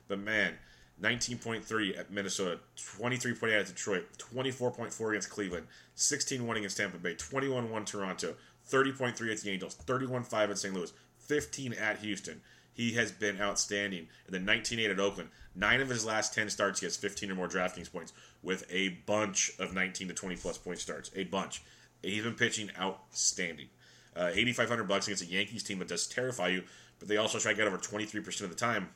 But 0.07 0.19
man, 0.19 0.55
19.3 1.01 1.97
at 1.97 2.11
Minnesota, 2.11 2.59
23.8 2.77 3.59
at 3.59 3.67
Detroit, 3.67 4.05
24.4 4.17 5.09
against 5.09 5.29
Cleveland, 5.29 5.67
16-1 5.97 6.57
against 6.57 6.77
Tampa 6.77 6.97
Bay, 6.97 7.15
21-1 7.15 7.85
Toronto, 7.85 8.35
30.3 8.69 9.31
at 9.31 9.41
the 9.41 9.49
Angels, 9.49 9.75
31-5 9.85 10.49
at 10.49 10.57
St. 10.57 10.73
Louis, 10.73 10.93
15 11.19 11.73
at 11.73 11.99
Houston. 11.99 12.41
He 12.73 12.93
has 12.93 13.11
been 13.11 13.39
outstanding. 13.39 14.07
And 14.25 14.33
then 14.33 14.45
19-8 14.45 14.91
at 14.91 14.99
Oakland. 14.99 15.29
Nine 15.55 15.81
of 15.81 15.89
his 15.89 16.05
last 16.05 16.33
10 16.33 16.49
starts, 16.49 16.79
he 16.79 16.85
has 16.85 16.97
15 16.97 17.31
or 17.31 17.35
more 17.35 17.47
DraftKings 17.47 17.91
points 17.91 18.13
with 18.41 18.65
a 18.69 18.89
bunch 19.05 19.51
of 19.59 19.73
19 19.73 20.07
to 20.07 20.13
20 20.13 20.35
plus 20.37 20.57
point 20.57 20.79
starts. 20.79 21.11
A 21.15 21.23
bunch. 21.25 21.61
He's 22.01 22.23
been 22.23 22.33
pitching 22.33 22.71
outstanding. 22.79 23.67
Uh, 24.15 24.31
8,500 24.33 24.87
bucks 24.87 25.07
against 25.07 25.23
a 25.23 25.27
Yankees 25.27 25.63
team 25.63 25.79
that 25.79 25.87
does 25.87 26.07
terrify 26.07 26.49
you, 26.49 26.63
but 26.99 27.07
they 27.07 27.17
also 27.17 27.39
strike 27.39 27.59
out 27.59 27.67
over 27.67 27.77
23% 27.77 28.41
of 28.41 28.49
the 28.49 28.55
time 28.55 28.89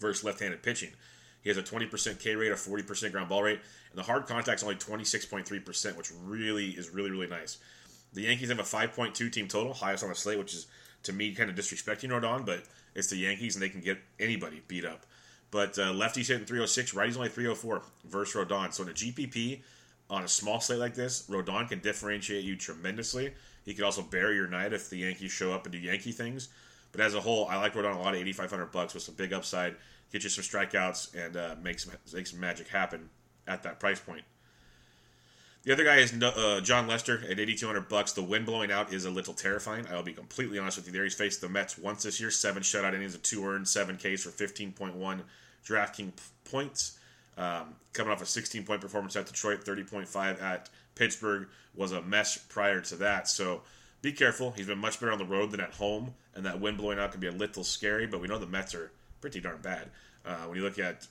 versus 0.00 0.24
left-handed 0.24 0.62
pitching. 0.62 0.90
He 1.48 1.54
has 1.54 1.56
a 1.56 1.62
20% 1.62 2.20
K 2.20 2.36
rate, 2.36 2.52
a 2.52 2.56
40% 2.56 3.10
ground 3.10 3.30
ball 3.30 3.42
rate, 3.42 3.58
and 3.88 3.98
the 3.98 4.02
hard 4.02 4.26
contact 4.26 4.60
is 4.60 4.62
only 4.62 4.76
26.3%, 4.76 5.96
which 5.96 6.10
really 6.22 6.72
is 6.72 6.90
really 6.90 7.10
really 7.10 7.26
nice. 7.26 7.56
The 8.12 8.24
Yankees 8.24 8.50
have 8.50 8.58
a 8.58 8.62
5.2 8.62 9.32
team 9.32 9.48
total, 9.48 9.72
highest 9.72 10.02
on 10.02 10.10
the 10.10 10.14
slate, 10.14 10.38
which 10.38 10.52
is 10.52 10.66
to 11.04 11.14
me 11.14 11.34
kind 11.34 11.48
of 11.48 11.56
disrespecting 11.56 12.10
Rodon, 12.10 12.44
but 12.44 12.64
it's 12.94 13.08
the 13.08 13.16
Yankees 13.16 13.56
and 13.56 13.62
they 13.62 13.70
can 13.70 13.80
get 13.80 13.96
anybody 14.20 14.60
beat 14.68 14.84
up. 14.84 15.06
But 15.50 15.78
uh, 15.78 15.92
lefties 15.94 16.28
hitting 16.28 16.44
306, 16.44 16.92
righties 16.92 17.16
only 17.16 17.30
304 17.30 17.80
versus 18.04 18.34
Rodon. 18.34 18.74
So 18.74 18.82
in 18.82 18.90
a 18.90 18.92
GPP 18.92 19.62
on 20.10 20.24
a 20.24 20.28
small 20.28 20.60
slate 20.60 20.80
like 20.80 20.96
this, 20.96 21.22
Rodon 21.30 21.66
can 21.66 21.78
differentiate 21.78 22.44
you 22.44 22.56
tremendously. 22.56 23.32
He 23.64 23.72
could 23.72 23.84
also 23.84 24.02
bury 24.02 24.34
your 24.34 24.48
night 24.48 24.74
if 24.74 24.90
the 24.90 24.98
Yankees 24.98 25.32
show 25.32 25.50
up 25.50 25.64
and 25.64 25.72
do 25.72 25.78
Yankee 25.78 26.12
things. 26.12 26.50
But 26.92 27.00
as 27.00 27.14
a 27.14 27.20
whole, 27.20 27.46
I 27.48 27.56
like 27.56 27.74
Rodon 27.74 27.96
a 27.96 27.98
lot. 27.98 28.14
8,500 28.14 28.72
bucks 28.72 28.94
with 28.94 29.02
some 29.02 29.14
big 29.14 29.32
upside, 29.32 29.76
get 30.12 30.24
you 30.24 30.30
some 30.30 30.44
strikeouts 30.44 31.14
and 31.14 31.36
uh, 31.36 31.56
make 31.62 31.78
some 31.78 31.92
make 32.14 32.26
some 32.26 32.40
magic 32.40 32.68
happen 32.68 33.10
at 33.46 33.62
that 33.62 33.78
price 33.78 34.00
point. 34.00 34.22
The 35.64 35.72
other 35.72 35.84
guy 35.84 35.96
is 35.96 36.14
uh, 36.22 36.60
Jon 36.62 36.86
Lester 36.86 37.18
at 37.28 37.38
8,200 37.38 37.88
bucks. 37.88 38.12
The 38.12 38.22
wind 38.22 38.46
blowing 38.46 38.70
out 38.70 38.92
is 38.92 39.04
a 39.04 39.10
little 39.10 39.34
terrifying. 39.34 39.86
I'll 39.90 40.02
be 40.02 40.12
completely 40.12 40.58
honest 40.58 40.78
with 40.78 40.86
you. 40.86 40.92
There, 40.92 41.02
he's 41.02 41.14
faced 41.14 41.40
the 41.40 41.48
Mets 41.48 41.76
once 41.76 42.04
this 42.04 42.20
year, 42.20 42.30
seven 42.30 42.62
shutout 42.62 42.94
innings, 42.94 43.14
a 43.14 43.18
two 43.18 43.44
earned, 43.44 43.68
seven 43.68 43.96
Ks 43.96 44.22
for 44.22 44.30
15.1 44.30 45.20
DraftKings 45.66 46.12
points. 46.44 46.98
Um, 47.36 47.74
coming 47.92 48.12
off 48.12 48.22
a 48.22 48.26
16 48.26 48.64
point 48.64 48.80
performance 48.80 49.14
at 49.16 49.26
Detroit, 49.26 49.64
30.5 49.64 50.42
at 50.42 50.70
Pittsburgh 50.94 51.48
was 51.74 51.92
a 51.92 52.02
mess 52.02 52.36
prior 52.36 52.80
to 52.80 52.96
that. 52.96 53.28
So 53.28 53.62
be 54.02 54.12
careful. 54.12 54.52
He's 54.52 54.66
been 54.66 54.78
much 54.78 55.00
better 55.00 55.12
on 55.12 55.18
the 55.18 55.24
road 55.24 55.50
than 55.50 55.60
at 55.60 55.74
home, 55.74 56.14
and 56.34 56.46
that 56.46 56.60
wind 56.60 56.78
blowing 56.78 56.98
out 56.98 57.12
can 57.12 57.20
be 57.20 57.26
a 57.26 57.32
little 57.32 57.64
scary. 57.64 58.06
But 58.06 58.20
we 58.20 58.28
know 58.28 58.38
the 58.38 58.46
Mets 58.46 58.74
are 58.74 58.92
pretty 59.20 59.40
darn 59.40 59.60
bad. 59.60 59.90
Uh, 60.24 60.44
when 60.46 60.56
you 60.56 60.62
look 60.62 60.78
at 60.78 61.06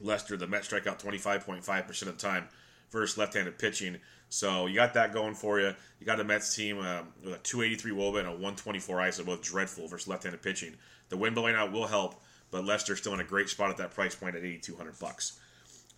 Lester, 0.00 0.36
the 0.36 0.46
Mets 0.46 0.66
strike 0.66 0.86
out 0.86 0.98
25.5% 0.98 2.02
of 2.02 2.06
the 2.06 2.12
time 2.12 2.48
versus 2.90 3.18
left-handed 3.18 3.58
pitching. 3.58 3.98
So 4.28 4.66
you 4.66 4.76
got 4.76 4.94
that 4.94 5.12
going 5.12 5.34
for 5.34 5.60
you. 5.60 5.74
You 5.98 6.06
got 6.06 6.20
a 6.20 6.24
Mets 6.24 6.54
team 6.54 6.78
um, 6.78 7.08
with 7.22 7.34
a 7.34 7.38
283 7.38 7.92
WOBA 7.92 8.18
and 8.20 8.28
a 8.28 8.32
124 8.32 8.98
ISO, 8.98 9.26
both 9.26 9.42
dreadful 9.42 9.88
versus 9.88 10.06
left-handed 10.06 10.42
pitching. 10.42 10.74
The 11.08 11.16
wind 11.16 11.34
blowing 11.34 11.56
out 11.56 11.72
will 11.72 11.86
help, 11.86 12.22
but 12.50 12.64
Lester's 12.64 12.98
still 12.98 13.14
in 13.14 13.20
a 13.20 13.24
great 13.24 13.48
spot 13.48 13.70
at 13.70 13.76
that 13.78 13.92
price 13.92 14.14
point 14.14 14.36
at 14.36 14.44
8,200 14.44 14.98
bucks. 15.00 15.40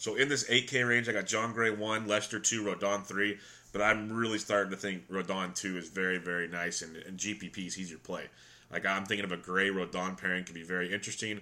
So 0.02 0.16
in 0.16 0.26
this 0.26 0.50
8K 0.50 0.88
range, 0.88 1.08
I 1.08 1.12
got 1.12 1.26
Jon 1.26 1.52
Gray 1.52 1.70
one, 1.70 2.08
Lester 2.08 2.40
two, 2.40 2.64
Rodon 2.64 3.04
three, 3.04 3.38
but 3.70 3.80
I'm 3.80 4.12
really 4.12 4.38
starting 4.38 4.72
to 4.72 4.76
think 4.76 5.08
Rodon 5.08 5.54
two 5.54 5.78
is 5.78 5.90
very, 5.90 6.18
very 6.18 6.48
nice, 6.48 6.82
and, 6.82 6.96
and 6.96 7.16
GPPs 7.16 7.74
he's 7.74 7.88
your 7.88 8.00
play. 8.00 8.24
Like 8.72 8.84
I'm 8.84 9.06
thinking 9.06 9.24
of 9.24 9.30
a 9.30 9.36
Gray 9.36 9.68
Rodon 9.68 10.20
pairing 10.20 10.42
could 10.42 10.56
be 10.56 10.64
very 10.64 10.92
interesting. 10.92 11.40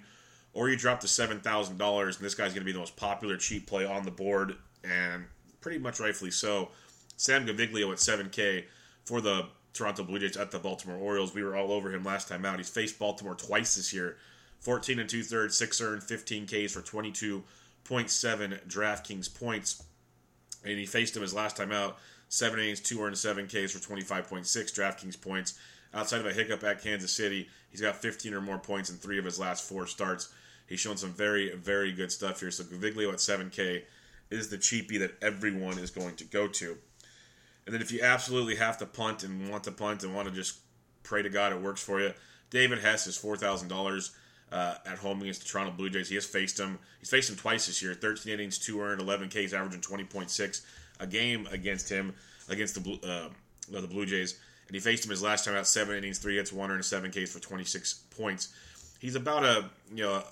Or 0.53 0.69
you 0.69 0.77
drop 0.77 0.99
to 0.99 1.07
seven 1.07 1.39
thousand 1.39 1.79
dollars, 1.79 2.17
and 2.17 2.25
this 2.25 2.35
guy's 2.35 2.53
going 2.53 2.61
to 2.61 2.65
be 2.65 2.71
the 2.71 2.77
most 2.77 2.95
popular 2.95 3.35
cheap 3.35 3.65
play 3.65 3.83
on 3.83 4.03
the 4.03 4.11
board, 4.11 4.53
and 4.83 5.25
pretty 5.59 5.79
much 5.79 5.99
rightfully 5.99 6.29
so. 6.29 6.69
Sam 7.17 7.47
Gaviglio 7.47 7.91
at 7.91 7.97
7K 7.97 8.65
for 9.05 9.21
the 9.21 9.47
Toronto 9.73 10.03
Blue 10.03 10.19
Jays 10.19 10.37
at 10.37 10.51
the 10.51 10.59
Baltimore 10.59 10.97
Orioles. 10.97 11.33
We 11.33 11.41
were 11.41 11.55
all 11.55 11.71
over 11.71 11.91
him 11.91 12.03
last 12.03 12.27
time 12.27 12.45
out. 12.45 12.57
He's 12.57 12.69
faced 12.69 12.99
Baltimore 12.99 13.33
twice 13.33 13.73
this 13.73 13.91
year 13.91 14.17
14 14.59 14.99
and 14.99 15.09
two 15.09 15.23
thirds, 15.23 15.57
six 15.57 15.81
earned, 15.81 16.03
15 16.03 16.45
Ks 16.45 16.73
for 16.73 16.83
22.7 17.85 18.67
DraftKings 18.67 19.33
points. 19.33 19.83
And 20.63 20.77
he 20.77 20.85
faced 20.85 21.15
him 21.15 21.21
his 21.21 21.33
last 21.33 21.57
time 21.57 21.71
out, 21.71 21.97
seven 22.29 22.59
innings, 22.59 22.79
two 22.79 23.01
earned, 23.01 23.17
seven 23.17 23.47
Ks 23.47 23.71
for 23.71 23.79
25.6 23.79 24.45
DraftKings 24.45 25.19
points. 25.19 25.57
Outside 25.93 26.21
of 26.21 26.27
a 26.27 26.33
hiccup 26.33 26.63
at 26.63 26.81
Kansas 26.81 27.11
City, 27.11 27.49
he's 27.69 27.81
got 27.81 27.95
15 27.95 28.33
or 28.33 28.41
more 28.41 28.59
points 28.59 28.89
in 28.89 28.95
three 28.95 29.19
of 29.19 29.25
his 29.25 29.39
last 29.39 29.67
four 29.67 29.87
starts. 29.87 30.33
He's 30.67 30.79
shown 30.79 30.97
some 30.97 31.11
very, 31.11 31.53
very 31.55 31.91
good 31.91 32.11
stuff 32.11 32.39
here. 32.39 32.51
So 32.51 32.63
Gaviglio 32.63 33.09
at 33.11 33.17
7K 33.17 33.83
is 34.29 34.49
the 34.49 34.57
cheapie 34.57 34.99
that 34.99 35.21
everyone 35.21 35.77
is 35.77 35.91
going 35.91 36.15
to 36.15 36.23
go 36.23 36.47
to. 36.47 36.77
And 37.65 37.73
then 37.73 37.81
if 37.81 37.91
you 37.91 38.01
absolutely 38.01 38.55
have 38.55 38.77
to 38.77 38.85
punt 38.85 39.23
and 39.23 39.49
want 39.49 39.65
to 39.65 39.71
punt 39.71 40.03
and 40.03 40.15
want 40.15 40.27
to 40.27 40.33
just 40.33 40.59
pray 41.03 41.21
to 41.21 41.29
God 41.29 41.51
it 41.51 41.61
works 41.61 41.83
for 41.83 41.99
you, 41.99 42.13
David 42.49 42.79
Hess 42.79 43.07
is 43.07 43.17
four 43.17 43.37
thousand 43.37 43.69
uh, 44.51 44.75
at 44.85 44.97
home 44.97 45.21
against 45.21 45.41
the 45.41 45.47
Toronto 45.47 45.71
Blue 45.71 45.89
Jays. 45.89 46.09
He 46.09 46.15
has 46.15 46.25
faced 46.25 46.59
him. 46.59 46.79
He's 46.99 47.09
faced 47.09 47.29
him 47.29 47.35
twice 47.35 47.67
this 47.67 47.81
year. 47.81 47.93
Thirteen 47.93 48.33
innings, 48.33 48.57
two 48.57 48.81
earned, 48.81 49.01
eleven 49.01 49.29
Ks, 49.29 49.53
averaging 49.53 49.81
twenty 49.81 50.03
point 50.03 50.29
six 50.29 50.65
a 50.99 51.07
game 51.07 51.47
against 51.51 51.89
him 51.89 52.13
against 52.49 52.75
the 52.75 52.81
Blue, 52.81 52.99
uh, 53.03 53.29
the 53.69 53.87
Blue 53.87 54.05
Jays. 54.05 54.39
And 54.67 54.75
he 54.75 54.79
faced 54.79 55.03
him 55.03 55.11
his 55.11 55.21
last 55.21 55.45
time 55.45 55.55
out, 55.55 55.67
seven 55.67 55.97
innings, 55.97 56.19
three 56.19 56.37
hits, 56.37 56.53
one 56.53 56.71
earned, 56.71 56.85
seven 56.85 57.11
Ks 57.11 57.31
for 57.31 57.39
twenty 57.39 57.63
six 57.63 57.93
points. 58.15 58.53
He's 58.99 59.15
about 59.15 59.43
a 59.43 59.69
you 59.93 60.03
know 60.03 60.23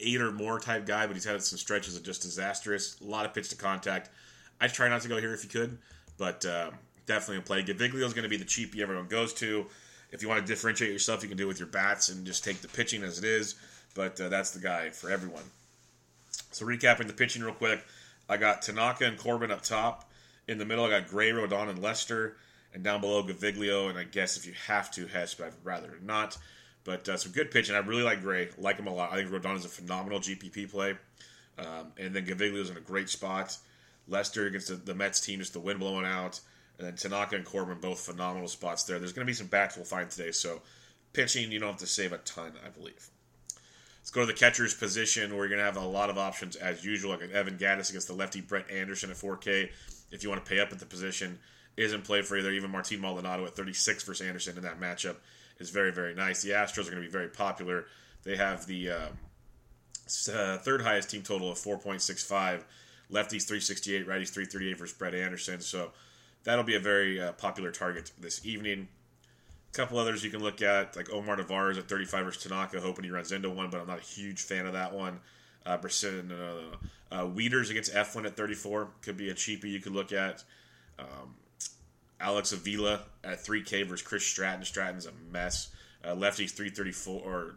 eight 0.00 0.20
or 0.20 0.32
more 0.32 0.58
type 0.58 0.86
guy, 0.86 1.06
but 1.06 1.14
he's 1.14 1.24
had 1.24 1.40
some 1.42 1.58
stretches 1.58 1.96
of 1.96 2.02
just 2.02 2.22
disastrous. 2.22 3.00
A 3.00 3.04
lot 3.04 3.26
of 3.26 3.34
pitch 3.34 3.48
to 3.50 3.56
contact. 3.56 4.10
I 4.60 4.68
try 4.68 4.88
not 4.88 5.02
to 5.02 5.08
go 5.08 5.18
here 5.18 5.34
if 5.34 5.44
you 5.44 5.50
could, 5.50 5.78
but 6.18 6.44
uh, 6.44 6.70
definitely 7.06 7.38
a 7.38 7.40
play. 7.42 7.62
Gaviglio 7.62 8.04
is 8.04 8.14
going 8.14 8.24
to 8.24 8.28
be 8.28 8.36
the 8.36 8.44
cheapie 8.44 8.80
everyone 8.80 9.06
goes 9.06 9.32
to. 9.34 9.66
If 10.14 10.22
you 10.22 10.28
want 10.28 10.40
to 10.40 10.46
differentiate 10.46 10.92
yourself, 10.92 11.22
you 11.22 11.28
can 11.28 11.36
do 11.36 11.44
it 11.44 11.48
with 11.48 11.58
your 11.58 11.68
bats 11.68 12.08
and 12.08 12.24
just 12.24 12.44
take 12.44 12.60
the 12.60 12.68
pitching 12.68 13.02
as 13.02 13.18
it 13.18 13.24
is. 13.24 13.56
But 13.94 14.20
uh, 14.20 14.28
that's 14.28 14.52
the 14.52 14.60
guy 14.60 14.90
for 14.90 15.10
everyone. 15.10 15.42
So 16.52 16.64
recapping 16.64 17.08
the 17.08 17.12
pitching 17.12 17.42
real 17.42 17.52
quick, 17.52 17.84
I 18.28 18.36
got 18.36 18.62
Tanaka 18.62 19.06
and 19.06 19.18
Corbin 19.18 19.50
up 19.50 19.62
top. 19.62 20.08
In 20.46 20.58
the 20.58 20.64
middle, 20.64 20.84
I 20.84 20.90
got 20.90 21.08
Gray, 21.08 21.32
Rodon, 21.32 21.68
and 21.68 21.80
Lester. 21.80 22.36
And 22.72 22.84
down 22.84 23.00
below, 23.00 23.24
Gaviglio. 23.24 23.90
And 23.90 23.98
I 23.98 24.04
guess 24.04 24.36
if 24.36 24.46
you 24.46 24.52
have 24.68 24.88
to, 24.92 25.06
Hess, 25.08 25.34
but 25.34 25.48
I'd 25.48 25.52
rather 25.64 25.98
not. 26.00 26.38
But 26.84 27.08
uh, 27.08 27.16
some 27.16 27.32
good 27.32 27.50
pitching. 27.50 27.74
I 27.74 27.78
really 27.78 28.04
like 28.04 28.22
Gray. 28.22 28.50
Like 28.56 28.76
him 28.78 28.86
a 28.86 28.94
lot. 28.94 29.12
I 29.12 29.16
think 29.16 29.30
Rodon 29.30 29.56
is 29.56 29.64
a 29.64 29.68
phenomenal 29.68 30.20
GPP 30.20 30.70
play. 30.70 30.94
Um, 31.58 31.92
and 31.98 32.14
then 32.14 32.24
Gaviglio 32.24 32.52
Gaviglio's 32.52 32.70
in 32.70 32.76
a 32.76 32.80
great 32.80 33.08
spot. 33.08 33.58
Lester 34.06 34.46
against 34.46 34.68
the, 34.68 34.74
the, 34.74 34.94
Mets 34.94 35.20
team, 35.20 35.40
just 35.40 35.54
the 35.54 35.60
wind 35.60 35.80
blowing 35.80 36.06
out. 36.06 36.40
And 36.78 36.86
then 36.86 36.96
Tanaka 36.96 37.36
and 37.36 37.44
Corbin, 37.44 37.78
both 37.80 38.00
phenomenal 38.00 38.48
spots 38.48 38.82
there. 38.84 38.98
There's 38.98 39.12
going 39.12 39.26
to 39.26 39.30
be 39.30 39.34
some 39.34 39.46
bats 39.46 39.76
we'll 39.76 39.84
find 39.84 40.10
today. 40.10 40.32
So 40.32 40.60
pitching, 41.12 41.52
you 41.52 41.60
don't 41.60 41.70
have 41.70 41.80
to 41.80 41.86
save 41.86 42.12
a 42.12 42.18
ton, 42.18 42.52
I 42.64 42.68
believe. 42.68 43.08
Let's 44.00 44.10
go 44.10 44.20
to 44.20 44.26
the 44.26 44.34
catcher's 44.34 44.74
position 44.74 45.30
where 45.30 45.46
you're 45.46 45.56
going 45.56 45.60
to 45.60 45.64
have 45.64 45.76
a 45.76 45.88
lot 45.88 46.10
of 46.10 46.18
options 46.18 46.56
as 46.56 46.84
usual, 46.84 47.12
like 47.12 47.22
Evan 47.30 47.56
Gattis 47.56 47.88
against 47.88 48.08
the 48.08 48.12
lefty 48.12 48.40
Brett 48.40 48.70
Anderson 48.70 49.10
at 49.10 49.16
4K. 49.16 49.70
If 50.10 50.22
you 50.22 50.28
want 50.28 50.44
to 50.44 50.48
pay 50.48 50.60
up 50.60 50.72
at 50.72 50.78
the 50.78 50.86
position, 50.86 51.38
isn't 51.76 52.04
play 52.04 52.22
for 52.22 52.36
either. 52.36 52.50
Even 52.50 52.70
Martin 52.70 53.00
Maldonado 53.00 53.44
at 53.46 53.56
36 53.56 54.02
versus 54.02 54.26
Anderson 54.26 54.56
in 54.56 54.62
that 54.62 54.80
matchup 54.80 55.16
is 55.58 55.70
very, 55.70 55.92
very 55.92 56.14
nice. 56.14 56.42
The 56.42 56.50
Astros 56.50 56.86
are 56.86 56.90
going 56.90 57.02
to 57.02 57.08
be 57.08 57.08
very 57.08 57.28
popular. 57.28 57.86
They 58.24 58.36
have 58.36 58.66
the 58.66 58.90
uh, 58.90 59.08
uh, 60.32 60.58
third 60.58 60.82
highest 60.82 61.10
team 61.10 61.22
total 61.22 61.50
of 61.50 61.58
4.65. 61.58 62.62
Lefties 63.10 63.44
368, 63.44 64.06
righties 64.06 64.30
338 64.30 64.78
versus 64.78 64.96
Brett 64.96 65.14
Anderson. 65.14 65.60
So 65.60 65.92
that'll 66.44 66.64
be 66.64 66.76
a 66.76 66.80
very 66.80 67.20
uh, 67.20 67.32
popular 67.32 67.70
target 67.70 68.12
this 68.18 68.44
evening. 68.46 68.88
A 69.72 69.76
couple 69.76 69.98
others 69.98 70.22
you 70.22 70.30
can 70.30 70.40
look 70.40 70.62
at, 70.62 70.96
like 70.96 71.10
Omar 71.10 71.36
Narvaez 71.36 71.78
at 71.78 71.88
35 71.88 72.24
versus 72.24 72.42
Tanaka, 72.44 72.80
hoping 72.80 73.04
he 73.04 73.10
runs 73.10 73.32
into 73.32 73.50
one, 73.50 73.70
but 73.70 73.80
I'm 73.80 73.86
not 73.86 73.98
a 73.98 74.02
huge 74.02 74.42
fan 74.42 74.66
of 74.66 74.74
that 74.74 74.94
one. 74.94 75.20
Uh, 75.66 75.76
Brisson. 75.76 76.30
Uh, 76.30 76.76
Wieters 77.26 77.70
against 77.70 77.94
Eflin 77.94 78.26
at 78.26 78.36
34 78.36 78.88
could 79.02 79.16
be 79.16 79.30
a 79.30 79.34
cheapie 79.34 79.64
you 79.64 79.80
could 79.80 79.94
look 79.94 80.12
at. 80.12 80.42
Um, 80.98 81.36
Alex 82.20 82.52
Avila 82.52 83.02
at 83.22 83.44
3K 83.44 83.86
versus 83.86 84.06
Chris 84.06 84.24
Stratton. 84.24 84.64
Stratton's 84.64 85.06
a 85.06 85.12
mess. 85.30 85.68
Uh, 86.02 86.14
lefties 86.14 86.50
334 86.50 87.22
or 87.24 87.54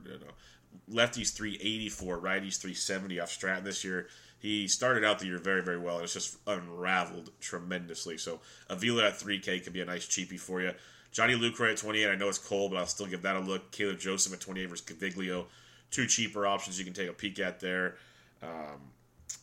lefties 0.89 1.33
384, 1.33 2.17
righties 2.17 2.59
370 2.59 3.19
off 3.19 3.29
Stratton 3.29 3.63
this 3.63 3.83
year. 3.83 4.07
He 4.39 4.67
started 4.67 5.03
out 5.03 5.19
the 5.19 5.25
year 5.25 5.39
very, 5.39 5.63
very 5.63 5.79
well. 5.79 5.99
It's 5.99 6.13
just 6.13 6.37
unraveled 6.45 7.31
tremendously. 7.39 8.17
So 8.17 8.39
Avila 8.69 9.07
at 9.07 9.13
3K 9.13 9.63
could 9.63 9.73
be 9.73 9.81
a 9.81 9.85
nice 9.85 10.05
cheapie 10.05 10.39
for 10.39 10.61
you. 10.61 10.73
Johnny 11.11 11.33
Lucroy 11.33 11.71
at 11.71 11.77
28. 11.77 12.09
I 12.09 12.15
know 12.15 12.29
it's 12.29 12.37
cold, 12.37 12.71
but 12.71 12.77
I'll 12.77 12.85
still 12.85 13.07
give 13.07 13.23
that 13.23 13.35
a 13.35 13.39
look. 13.39 13.71
Caleb 13.71 13.99
Joseph 13.99 14.33
at 14.33 14.39
28 14.39 14.65
versus 14.67 14.85
Gaviglio. 14.85 15.45
Two 15.89 16.05
cheaper 16.05 16.45
options 16.45 16.77
you 16.77 16.85
can 16.85 16.93
take 16.93 17.09
a 17.09 17.13
peek 17.13 17.39
at 17.39 17.59
there. 17.59 17.95
Um, 18.43 18.91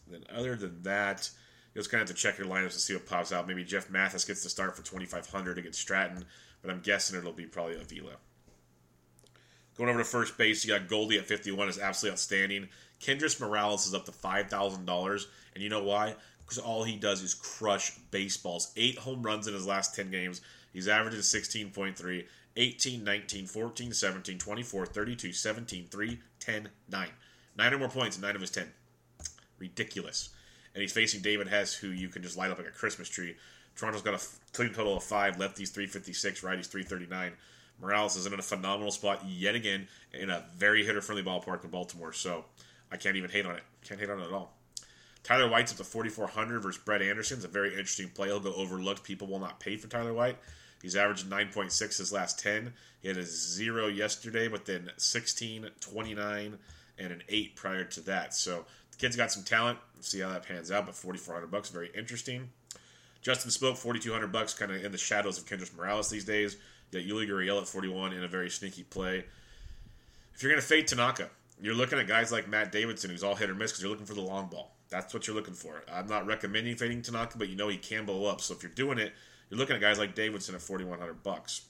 then 0.09 0.25
other 0.33 0.55
than 0.55 0.83
that, 0.83 1.29
you 1.75 1.81
just 1.81 1.91
kind 1.91 2.03
of 2.03 2.09
have 2.09 2.17
to 2.17 2.23
check 2.23 2.39
your 2.39 2.47
lineups 2.47 2.73
to 2.73 2.79
see 2.79 2.95
what 2.95 3.07
pops 3.07 3.33
out. 3.33 3.49
Maybe 3.49 3.65
Jeff 3.65 3.91
Mathis 3.91 4.25
gets 4.25 4.43
to 4.43 4.49
start 4.49 4.77
for 4.77 4.85
2,500 4.85 5.59
against 5.59 5.81
Stratton, 5.81 6.25
but 6.63 6.71
I'm 6.71 6.81
guessing 6.81 7.19
it'll 7.19 7.33
be 7.33 7.47
probably 7.47 7.77
Avila. 7.77 8.13
Going 9.77 9.91
over 9.91 9.99
to 9.99 10.05
first 10.05 10.39
base, 10.39 10.65
you 10.65 10.73
got 10.73 10.89
Goldie 10.89 11.19
at 11.19 11.27
51 11.27 11.69
is 11.69 11.79
absolutely 11.79 12.15
outstanding. 12.15 12.69
Kendrys 13.01 13.41
Morales 13.41 13.87
is 13.87 13.95
up 13.95 14.05
to 14.07 14.13
$5,000, 14.13 15.25
and 15.55 15.63
you 15.63 15.69
know 15.69 15.83
why? 15.83 16.15
Because 16.39 16.59
all 16.59 16.85
he 16.85 16.97
does 16.97 17.23
is 17.23 17.35
crush 17.35 17.97
baseballs. 18.11 18.73
Eight 18.77 18.99
home 18.99 19.23
runs 19.23 19.49
in 19.49 19.55
his 19.55 19.67
last 19.67 19.95
10 19.95 20.11
games. 20.11 20.41
He's 20.73 20.89
averaging 20.89 21.21
16.3, 21.21 22.27
18, 22.57 23.05
19, 23.05 23.47
14, 23.47 23.93
17, 23.93 24.39
24, 24.39 24.87
32, 24.87 25.33
17, 25.33 25.87
3, 25.91 26.21
10, 26.39 26.69
9. 26.91 27.09
Nine 27.57 27.75
or 27.75 27.79
more 27.79 27.89
points 27.89 28.17
in 28.17 28.23
nine 28.23 28.35
of 28.35 28.41
his 28.41 28.51
10. 28.51 28.71
Ridiculous 29.59 30.31
and 30.75 30.83
he's 30.83 30.93
facing 30.93 31.23
David 31.23 31.49
Hess, 31.49 31.73
who 31.73 31.89
you 31.89 32.09
can 32.09 32.23
just 32.23 32.37
light 32.37 32.51
up 32.51 32.59
like 32.59 32.67
a 32.67 32.73
Christmas 32.73 33.09
tree. 33.09 33.37
Toronto's 33.77 34.03
got 34.03 34.15
a 34.15 34.27
total 34.53 34.97
of 34.97 35.05
five, 35.05 35.37
lefties 35.37 35.71
356, 35.71 36.43
righties 36.43 36.67
339. 36.67 37.33
Morales 37.81 38.17
is 38.17 38.27
in 38.27 38.35
a 38.35 38.43
phenomenal 38.43 38.91
spot 38.91 39.23
yet 39.27 39.55
again 39.55 39.89
in 40.13 40.31
a 40.31 40.45
very 40.57 40.85
hitter 40.85 41.01
friendly 41.01 41.23
ballpark 41.23 41.65
in 41.65 41.71
Baltimore, 41.71 42.13
so 42.13 42.45
I 42.91 42.97
can't 42.97 43.17
even 43.17 43.31
hate 43.31 43.47
on 43.47 43.57
it. 43.57 43.63
Can't 43.85 44.01
hate 44.01 44.11
on 44.11 44.21
it 44.21 44.27
at 44.27 44.33
all. 44.33 44.57
Tyler 45.23 45.49
White's 45.49 45.73
up 45.73 45.79
to 45.79 45.85
4,400 45.85 46.63
versus 46.63 46.81
Brett 46.85 47.03
Anderson. 47.03 47.39
It's 47.39 47.47
a 47.47 47.49
very 47.49 47.71
interesting 47.71 48.11
play. 48.11 48.29
He'll 48.29 48.41
go 48.41 48.55
overlooked. 48.55 49.03
People 49.03 49.27
will 49.27 49.39
not 49.39 49.59
pay 49.59 49.77
for 49.77 49.89
Tyler 49.89 50.13
White. 50.13 50.37
He's 50.83 50.97
averaging 50.97 51.31
9.6 51.31 51.99
his 51.99 52.13
last 52.13 52.39
10. 52.41 52.75
He 53.01 53.09
had 53.09 53.17
a 53.17 53.25
zero 53.25 53.87
yesterday, 53.87 54.49
but 54.49 54.67
then 54.67 54.91
16, 54.99 55.71
29, 55.81 56.59
and 56.99 57.13
an 57.13 57.23
8 57.27 57.57
prior 57.57 57.85
to 57.85 58.01
that. 58.03 58.35
So 58.35 58.67
the 58.91 58.97
kid's 58.99 59.17
got 59.17 59.33
some 59.33 59.45
talent. 59.45 59.79
We'll 59.95 60.03
see 60.03 60.21
how 60.21 60.29
that 60.29 60.47
pans 60.47 60.71
out. 60.71 60.85
But 60.85 60.95
4,400 60.95 61.51
bucks, 61.51 61.71
very 61.71 61.91
interesting. 61.97 62.51
Justin 63.23 63.51
Smoak, 63.51 63.79
4,200 63.79 64.31
bucks, 64.31 64.53
kind 64.53 64.71
of 64.73 64.85
in 64.85 64.93
the 64.93 64.99
shadows 64.99 65.39
of 65.39 65.47
Kendrys 65.47 65.75
Morales 65.75 66.11
these 66.11 66.27
days. 66.27 66.59
Got 66.95 67.03
Yuli 67.03 67.29
Gurriel 67.29 67.61
at 67.61 67.69
41 67.69 68.13
in 68.13 68.23
a 68.23 68.29
very 68.29 68.49
sneaky 68.49 68.85
play. 68.85 69.25
If 70.35 70.43
you're 70.43 70.51
going 70.51 70.61
to 70.61 70.67
fade 70.67 70.87
Tanaka, 70.87 71.29
you're 71.61 71.75
looking 71.75 71.99
at 71.99 72.07
guys 72.07 72.33
like 72.33 72.49
Matt 72.49 72.73
Davidson, 72.73 73.11
who's 73.11 73.25
all 73.25 73.35
hit 73.35 73.51
or 73.51 73.55
miss 73.55 73.73
because 73.73 73.83
you're 73.83 73.91
looking 73.91 74.07
for 74.07 74.15
the 74.15 74.21
long 74.21 74.47
ball. 74.47 74.77
That's 74.91 75.13
what 75.13 75.27
you're 75.27 75.37
looking 75.37 75.55
for. 75.55 75.83
I'm 75.93 76.07
not 76.07 76.27
recommending 76.27 76.77
fading 76.77 77.03
Tanaka, 77.03 77.37
but 77.37 77.49
you 77.49 77.57
know 77.57 77.69
he 77.69 77.77
can 77.77 78.05
blow 78.05 78.27
up. 78.27 78.41
So 78.41 78.55
if 78.55 78.63
you're 78.63 78.73
doing 78.73 78.99
it, 78.99 79.13
you're 79.51 79.59
looking 79.59 79.75
at 79.75 79.83
guys 79.83 79.99
like 79.99 80.15
Davidson 80.15 80.55
at 80.55 80.63
4,100 80.63 81.23
bucks. 81.23 81.63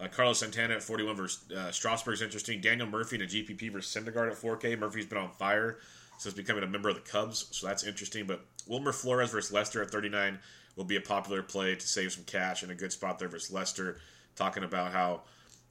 Uh, 0.00 0.08
Carlos 0.08 0.38
Santana 0.38 0.74
at 0.74 0.82
41 0.82 1.16
versus 1.16 1.50
uh, 1.52 1.70
Strasburg's 1.70 2.22
interesting. 2.22 2.60
Daniel 2.60 2.86
Murphy 2.86 3.16
in 3.16 3.22
a 3.22 3.26
GPP 3.26 3.72
versus 3.72 3.94
Syndergaard 3.94 4.30
at 4.30 4.36
4K. 4.36 4.78
Murphy's 4.78 5.06
been 5.06 5.18
on 5.18 5.30
fire 5.32 5.78
since 6.18 6.34
becoming 6.34 6.62
a 6.62 6.66
member 6.66 6.88
of 6.88 6.94
the 6.94 7.00
Cubs, 7.00 7.46
so 7.50 7.66
that's 7.66 7.84
interesting. 7.84 8.26
But 8.26 8.44
Wilmer 8.66 8.92
Flores 8.92 9.30
versus 9.30 9.52
Lester 9.52 9.82
at 9.82 9.90
39 9.90 10.38
will 10.76 10.84
be 10.84 10.96
a 10.96 11.00
popular 11.00 11.42
play 11.42 11.74
to 11.74 11.86
save 11.86 12.12
some 12.12 12.24
cash 12.24 12.62
and 12.62 12.70
a 12.70 12.74
good 12.74 12.92
spot 12.92 13.18
there 13.18 13.28
versus 13.28 13.52
Lester. 13.52 14.00
Talking 14.36 14.64
about 14.64 14.92
how 14.92 15.22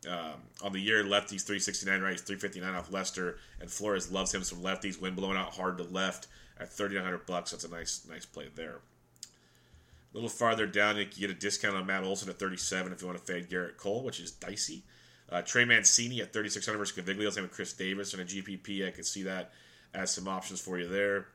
um, 0.08 0.42
on 0.64 0.72
the 0.72 0.80
year 0.80 1.04
lefties 1.04 1.44
369 1.44 2.02
right, 2.02 2.20
359 2.20 2.76
off 2.76 2.92
Lester, 2.92 3.38
and 3.60 3.70
Flores 3.70 4.12
loves 4.12 4.34
him 4.34 4.44
some 4.44 4.60
lefties. 4.60 5.02
Wind 5.02 5.16
blowing 5.16 5.38
out 5.38 5.54
hard 5.54 5.78
to 5.78 5.84
left 5.84 6.28
at 6.60 6.72
3,900 6.72 7.26
bucks. 7.26 7.52
That's 7.52 7.64
a 7.64 7.70
nice 7.70 8.06
nice 8.10 8.26
play 8.26 8.48
there. 8.56 8.80
A 10.12 10.16
little 10.16 10.30
farther 10.30 10.66
down, 10.66 10.98
you 10.98 11.06
can 11.06 11.20
get 11.20 11.30
a 11.30 11.36
discount 11.36 11.76
on 11.76 11.86
Matt 11.86 12.04
Olson 12.04 12.30
at 12.30 12.40
37 12.40 12.92
if 12.92 13.02
you 13.02 13.08
want 13.08 13.20
to 13.20 13.26
fade 13.26 13.50
Gerrit 13.50 13.78
Cole, 13.78 14.04
which 14.04 14.20
is 14.20 14.32
dicey. 14.32 14.84
Uh, 15.32 15.44
Trey 15.44 15.66
Mancini 15.66 16.22
at 16.22 16.34
3,600 16.34 16.78
versus 16.80 16.98
Gaviglio, 16.98 17.32
same 17.32 17.44
with 17.44 17.52
Chris 17.52 17.74
Davis 17.74 18.14
and 18.14 18.22
a 18.24 18.26
GPP. 18.26 18.88
I 18.88 18.92
can 18.92 19.04
see 19.04 19.24
that 19.24 19.52
as 19.94 20.10
some 20.10 20.28
options 20.28 20.60
for 20.60 20.80
you 20.80 20.88
there. 20.88 21.28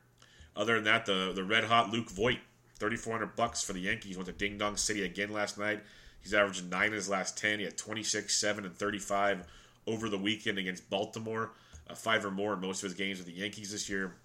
Other 0.55 0.75
than 0.75 0.85
that, 0.85 1.05
the 1.05 1.31
the 1.33 1.43
red 1.43 1.65
hot 1.65 1.91
Luke 1.91 2.09
Voit, 2.09 2.39
3,400 2.79 3.35
bucks 3.35 3.63
for 3.63 3.73
the 3.73 3.79
Yankees. 3.79 4.17
Went 4.17 4.27
to 4.27 4.33
Ding 4.33 4.57
Dong 4.57 4.77
City 4.77 5.03
again 5.03 5.31
last 5.31 5.57
night. 5.57 5.81
He's 6.21 6.33
averaging 6.33 6.69
nine 6.69 6.87
in 6.87 6.93
his 6.93 7.09
last 7.09 7.37
10. 7.37 7.59
He 7.59 7.65
had 7.65 7.77
26, 7.77 8.35
7, 8.35 8.65
and 8.65 8.75
35 8.75 9.45
over 9.87 10.09
the 10.09 10.17
weekend 10.17 10.57
against 10.57 10.89
Baltimore. 10.89 11.51
Uh, 11.87 11.93
five 11.93 12.25
or 12.25 12.31
more 12.31 12.53
in 12.53 12.61
most 12.61 12.83
of 12.83 12.89
his 12.89 12.97
games 12.97 13.19
with 13.19 13.27
the 13.27 13.33
Yankees 13.33 13.71
this 13.71 13.87
year. 13.89 14.15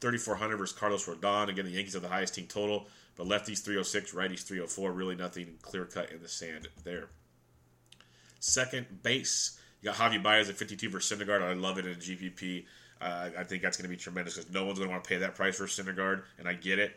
3,400 0.00 0.56
versus 0.56 0.76
Carlos 0.76 1.06
Rodon. 1.06 1.48
Again, 1.48 1.64
the 1.64 1.70
Yankees 1.70 1.94
have 1.94 2.02
the 2.02 2.08
highest 2.08 2.34
team 2.34 2.46
total, 2.46 2.88
but 3.16 3.26
lefties 3.26 3.62
306, 3.64 4.12
righties 4.12 4.42
304. 4.42 4.92
Really 4.92 5.14
nothing 5.14 5.54
clear 5.62 5.84
cut 5.84 6.10
in 6.10 6.20
the 6.20 6.28
sand 6.28 6.68
there. 6.84 7.08
Second 8.40 9.02
base, 9.02 9.58
you 9.80 9.90
got 9.90 9.96
Javi 9.96 10.22
Baez 10.22 10.50
at 10.50 10.56
52 10.56 10.90
for 10.90 10.98
Syndergaard. 10.98 11.42
I 11.42 11.54
love 11.54 11.78
it 11.78 11.86
in 11.86 11.92
a 11.92 11.96
GPP. 11.96 12.64
Uh, 13.00 13.30
I 13.38 13.44
think 13.44 13.62
that's 13.62 13.76
going 13.76 13.84
to 13.84 13.88
be 13.88 13.96
tremendous 13.96 14.36
because 14.36 14.52
no 14.52 14.64
one's 14.64 14.78
going 14.78 14.88
to 14.88 14.92
want 14.92 15.04
to 15.04 15.08
pay 15.08 15.18
that 15.18 15.34
price 15.34 15.56
for 15.56 15.66
Syndergaard, 15.66 16.22
and 16.38 16.48
I 16.48 16.54
get 16.54 16.78
it. 16.78 16.96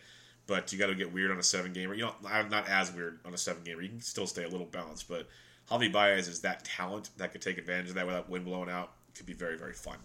But 0.49 0.73
you 0.73 0.79
got 0.79 0.87
to 0.87 0.95
get 0.95 1.13
weird 1.13 1.29
on 1.31 1.37
a 1.37 1.43
seven 1.43 1.71
gamer. 1.71 1.93
You 1.93 2.07
know, 2.07 2.15
I'm 2.27 2.49
not 2.49 2.67
as 2.67 2.91
weird 2.91 3.19
on 3.23 3.33
a 3.33 3.37
seven 3.37 3.63
gamer. 3.63 3.83
You 3.83 3.89
can 3.89 4.01
still 4.01 4.27
stay 4.27 4.43
a 4.43 4.49
little 4.49 4.65
balanced, 4.65 5.07
but 5.07 5.29
Javi 5.69 5.91
Baez 5.91 6.27
is 6.27 6.41
that 6.41 6.65
talent 6.65 7.11
that 7.17 7.31
could 7.31 7.41
take 7.41 7.59
advantage 7.59 7.89
of 7.89 7.95
that 7.95 8.07
without 8.07 8.29
wind 8.29 8.45
blowing 8.45 8.69
out. 8.69 8.91
It 9.13 9.17
could 9.17 9.27
be 9.27 9.33
very, 9.33 9.57
very 9.57 9.73
fun. 9.73 9.97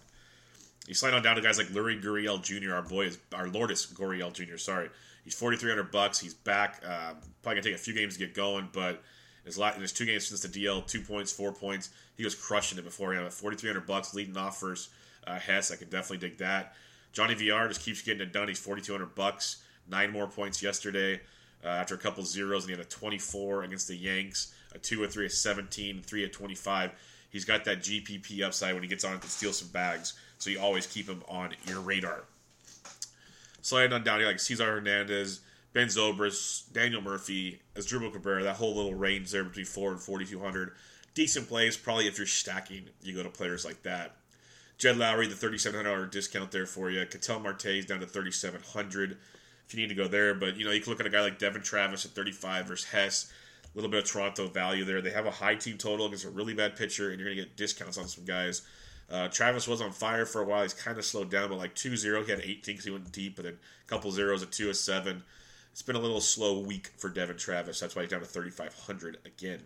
You 0.87 0.93
slide 0.93 1.15
on 1.15 1.23
down 1.23 1.35
to 1.35 1.41
guys 1.41 1.57
like 1.57 1.67
Lurie 1.69 2.01
Gurriel 2.01 2.41
Jr. 2.41 2.75
Our 2.75 2.83
boy 2.83 3.07
is 3.07 3.17
our 3.33 3.47
Lourdes 3.47 3.91
Gurriel 3.91 4.31
Jr. 4.31 4.57
Sorry, 4.57 4.89
he's 5.23 5.33
4,300 5.33 5.91
bucks. 5.91 6.19
He's 6.19 6.35
back. 6.35 6.81
Uh, 6.85 7.15
probably 7.41 7.61
gonna 7.61 7.61
take 7.63 7.73
a 7.75 7.79
few 7.79 7.95
games 7.95 8.13
to 8.13 8.19
get 8.19 8.35
going, 8.35 8.69
but 8.71 9.01
his, 9.45 9.57
his 9.79 9.93
two 9.93 10.05
games 10.05 10.27
since 10.27 10.41
the 10.41 10.47
DL, 10.47 10.85
two 10.85 11.01
points, 11.01 11.31
four 11.31 11.51
points. 11.51 11.89
He 12.17 12.23
was 12.23 12.35
crushing 12.35 12.77
it 12.77 12.83
before 12.83 13.09
beforehand 13.09 13.25
at 13.25 13.33
4,300 13.33 13.87
bucks, 13.87 14.13
leading 14.13 14.37
off 14.37 14.59
first. 14.59 14.89
Uh, 15.25 15.39
Hess, 15.39 15.71
I 15.71 15.75
could 15.75 15.89
definitely 15.89 16.27
dig 16.27 16.37
that. 16.37 16.75
Johnny 17.13 17.35
VR 17.35 17.67
just 17.67 17.81
keeps 17.81 18.01
getting 18.01 18.21
it 18.21 18.33
done. 18.33 18.47
He's 18.47 18.59
4,200 18.59 19.15
bucks, 19.15 19.63
nine 19.89 20.11
more 20.11 20.27
points 20.27 20.61
yesterday. 20.61 21.21
Uh, 21.63 21.69
after 21.69 21.95
a 21.95 21.97
couple 21.97 22.23
zeros, 22.23 22.63
and 22.63 22.69
he 22.69 22.77
had 22.77 22.85
a 22.85 22.89
24 22.89 23.63
against 23.63 23.87
the 23.87 23.95
Yanks, 23.95 24.53
a 24.75 24.77
two, 24.77 25.03
a 25.03 25.07
three, 25.07 25.25
a 25.25 25.29
17, 25.29 26.03
three, 26.03 26.23
a 26.23 26.29
25. 26.29 26.91
He's 27.31 27.43
got 27.43 27.65
that 27.65 27.79
GPP 27.79 28.43
upside 28.43 28.75
when 28.75 28.83
he 28.83 28.89
gets 28.89 29.03
on 29.03 29.15
it 29.15 29.21
to 29.23 29.27
steal 29.27 29.51
some 29.51 29.69
bags, 29.69 30.13
so 30.37 30.51
you 30.51 30.59
always 30.59 30.85
keep 30.85 31.09
him 31.09 31.23
on 31.27 31.55
your 31.65 31.81
radar. 31.81 32.25
Sliding 33.63 33.93
on 33.93 34.03
down 34.03 34.19
here 34.19 34.27
like 34.27 34.39
Cesar 34.39 34.75
Hernandez, 34.75 35.41
Ben 35.73 35.87
Zobrist, 35.87 36.71
Daniel 36.71 37.01
Murphy, 37.01 37.61
as 37.75 37.87
Asdrubal 37.87 38.13
Cabrera, 38.13 38.43
that 38.43 38.57
whole 38.57 38.75
little 38.75 38.93
range 38.93 39.31
there 39.31 39.43
between 39.43 39.65
4 39.65 39.91
and 39.93 39.99
4,200. 39.99 40.71
Decent 41.15 41.49
plays, 41.49 41.75
probably 41.75 42.07
if 42.07 42.17
you're 42.17 42.27
stacking, 42.27 42.89
you 43.01 43.15
go 43.15 43.23
to 43.23 43.29
players 43.29 43.65
like 43.65 43.81
that. 43.83 44.17
Jed 44.77 44.97
Lowrie, 44.97 45.27
the 45.27 45.47
$3,700 45.47 46.11
discount 46.11 46.51
there 46.51 46.65
for 46.65 46.91
you. 46.91 47.05
Ketel 47.05 47.39
Marte's 47.39 47.85
down 47.85 48.01
to 48.01 48.05
3700 48.05 49.17
if 49.67 49.73
you 49.73 49.81
need 49.81 49.89
to 49.89 49.95
go 49.95 50.07
there. 50.07 50.33
But, 50.33 50.57
you 50.57 50.65
know, 50.65 50.71
you 50.71 50.81
can 50.81 50.91
look 50.91 50.99
at 50.99 51.05
a 51.05 51.09
guy 51.09 51.21
like 51.21 51.39
Devon 51.39 51.61
Travis 51.61 52.05
at 52.05 52.11
35 52.11 52.67
versus 52.67 52.89
Hess. 52.89 53.31
A 53.63 53.77
little 53.77 53.91
bit 53.91 54.03
of 54.03 54.09
Toronto 54.09 54.47
value 54.47 54.85
there. 54.85 55.01
They 55.01 55.11
have 55.11 55.25
a 55.25 55.31
high 55.31 55.55
team 55.55 55.77
total 55.77 56.05
against 56.05 56.25
a 56.25 56.29
really 56.29 56.53
bad 56.53 56.75
pitcher, 56.75 57.11
and 57.11 57.19
you're 57.19 57.27
going 57.27 57.37
to 57.37 57.43
get 57.43 57.57
discounts 57.57 57.97
on 57.97 58.07
some 58.07 58.23
guys. 58.23 58.61
Uh, 59.09 59.27
Travis 59.27 59.67
was 59.67 59.81
on 59.81 59.91
fire 59.91 60.25
for 60.25 60.41
a 60.41 60.45
while. 60.45 60.63
He's 60.63 60.73
kind 60.73 60.97
of 60.97 61.05
slowed 61.05 61.29
down, 61.29 61.49
but 61.49 61.57
like 61.57 61.75
2 61.75 61.95
0, 61.95 62.23
he 62.23 62.31
had 62.31 62.39
18 62.39 62.59
because 62.65 62.85
he 62.85 62.91
went 62.91 63.11
deep, 63.11 63.37
and 63.37 63.47
then 63.47 63.53
a 63.55 63.89
couple 63.89 64.11
zeros, 64.11 64.41
at 64.43 64.51
2 64.51 64.69
a 64.69 64.73
7. 64.73 65.23
It's 65.71 65.81
been 65.81 65.97
a 65.97 65.99
little 65.99 66.21
slow 66.21 66.59
week 66.59 66.91
for 66.97 67.09
Devon 67.09 67.37
Travis. 67.37 67.81
That's 67.81 67.95
why 67.95 68.03
he's 68.03 68.11
down 68.11 68.21
to 68.21 68.25
3,500 68.25 69.17
again. 69.25 69.59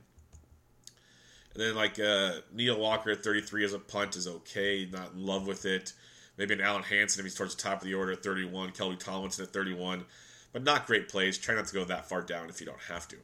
And 1.53 1.63
then 1.63 1.75
like 1.75 1.99
uh, 1.99 2.33
Neil 2.53 2.79
Walker 2.79 3.11
at 3.11 3.23
33 3.23 3.65
as 3.65 3.73
a 3.73 3.79
punt 3.79 4.15
is 4.15 4.27
okay. 4.27 4.87
Not 4.91 5.13
in 5.13 5.25
love 5.25 5.45
with 5.45 5.65
it. 5.65 5.93
Maybe 6.39 6.53
an 6.53 6.61
Alen 6.61 6.85
Hanson 6.85 7.19
if 7.19 7.25
he's 7.25 7.35
towards 7.35 7.53
the 7.53 7.61
top 7.61 7.81
of 7.81 7.83
the 7.83 7.93
order 7.93 8.13
at 8.13 8.23
31. 8.23 8.71
Kelby 8.71 8.97
Tomlinson 8.97 9.43
at 9.43 9.51
31. 9.51 10.05
But 10.53 10.63
not 10.63 10.87
great 10.87 11.09
plays. 11.09 11.37
Try 11.37 11.53
not 11.53 11.67
to 11.67 11.73
go 11.73 11.83
that 11.83 12.07
far 12.07 12.21
down 12.21 12.49
if 12.49 12.61
you 12.61 12.65
don't 12.65 12.79
have 12.87 13.07
to. 13.09 13.17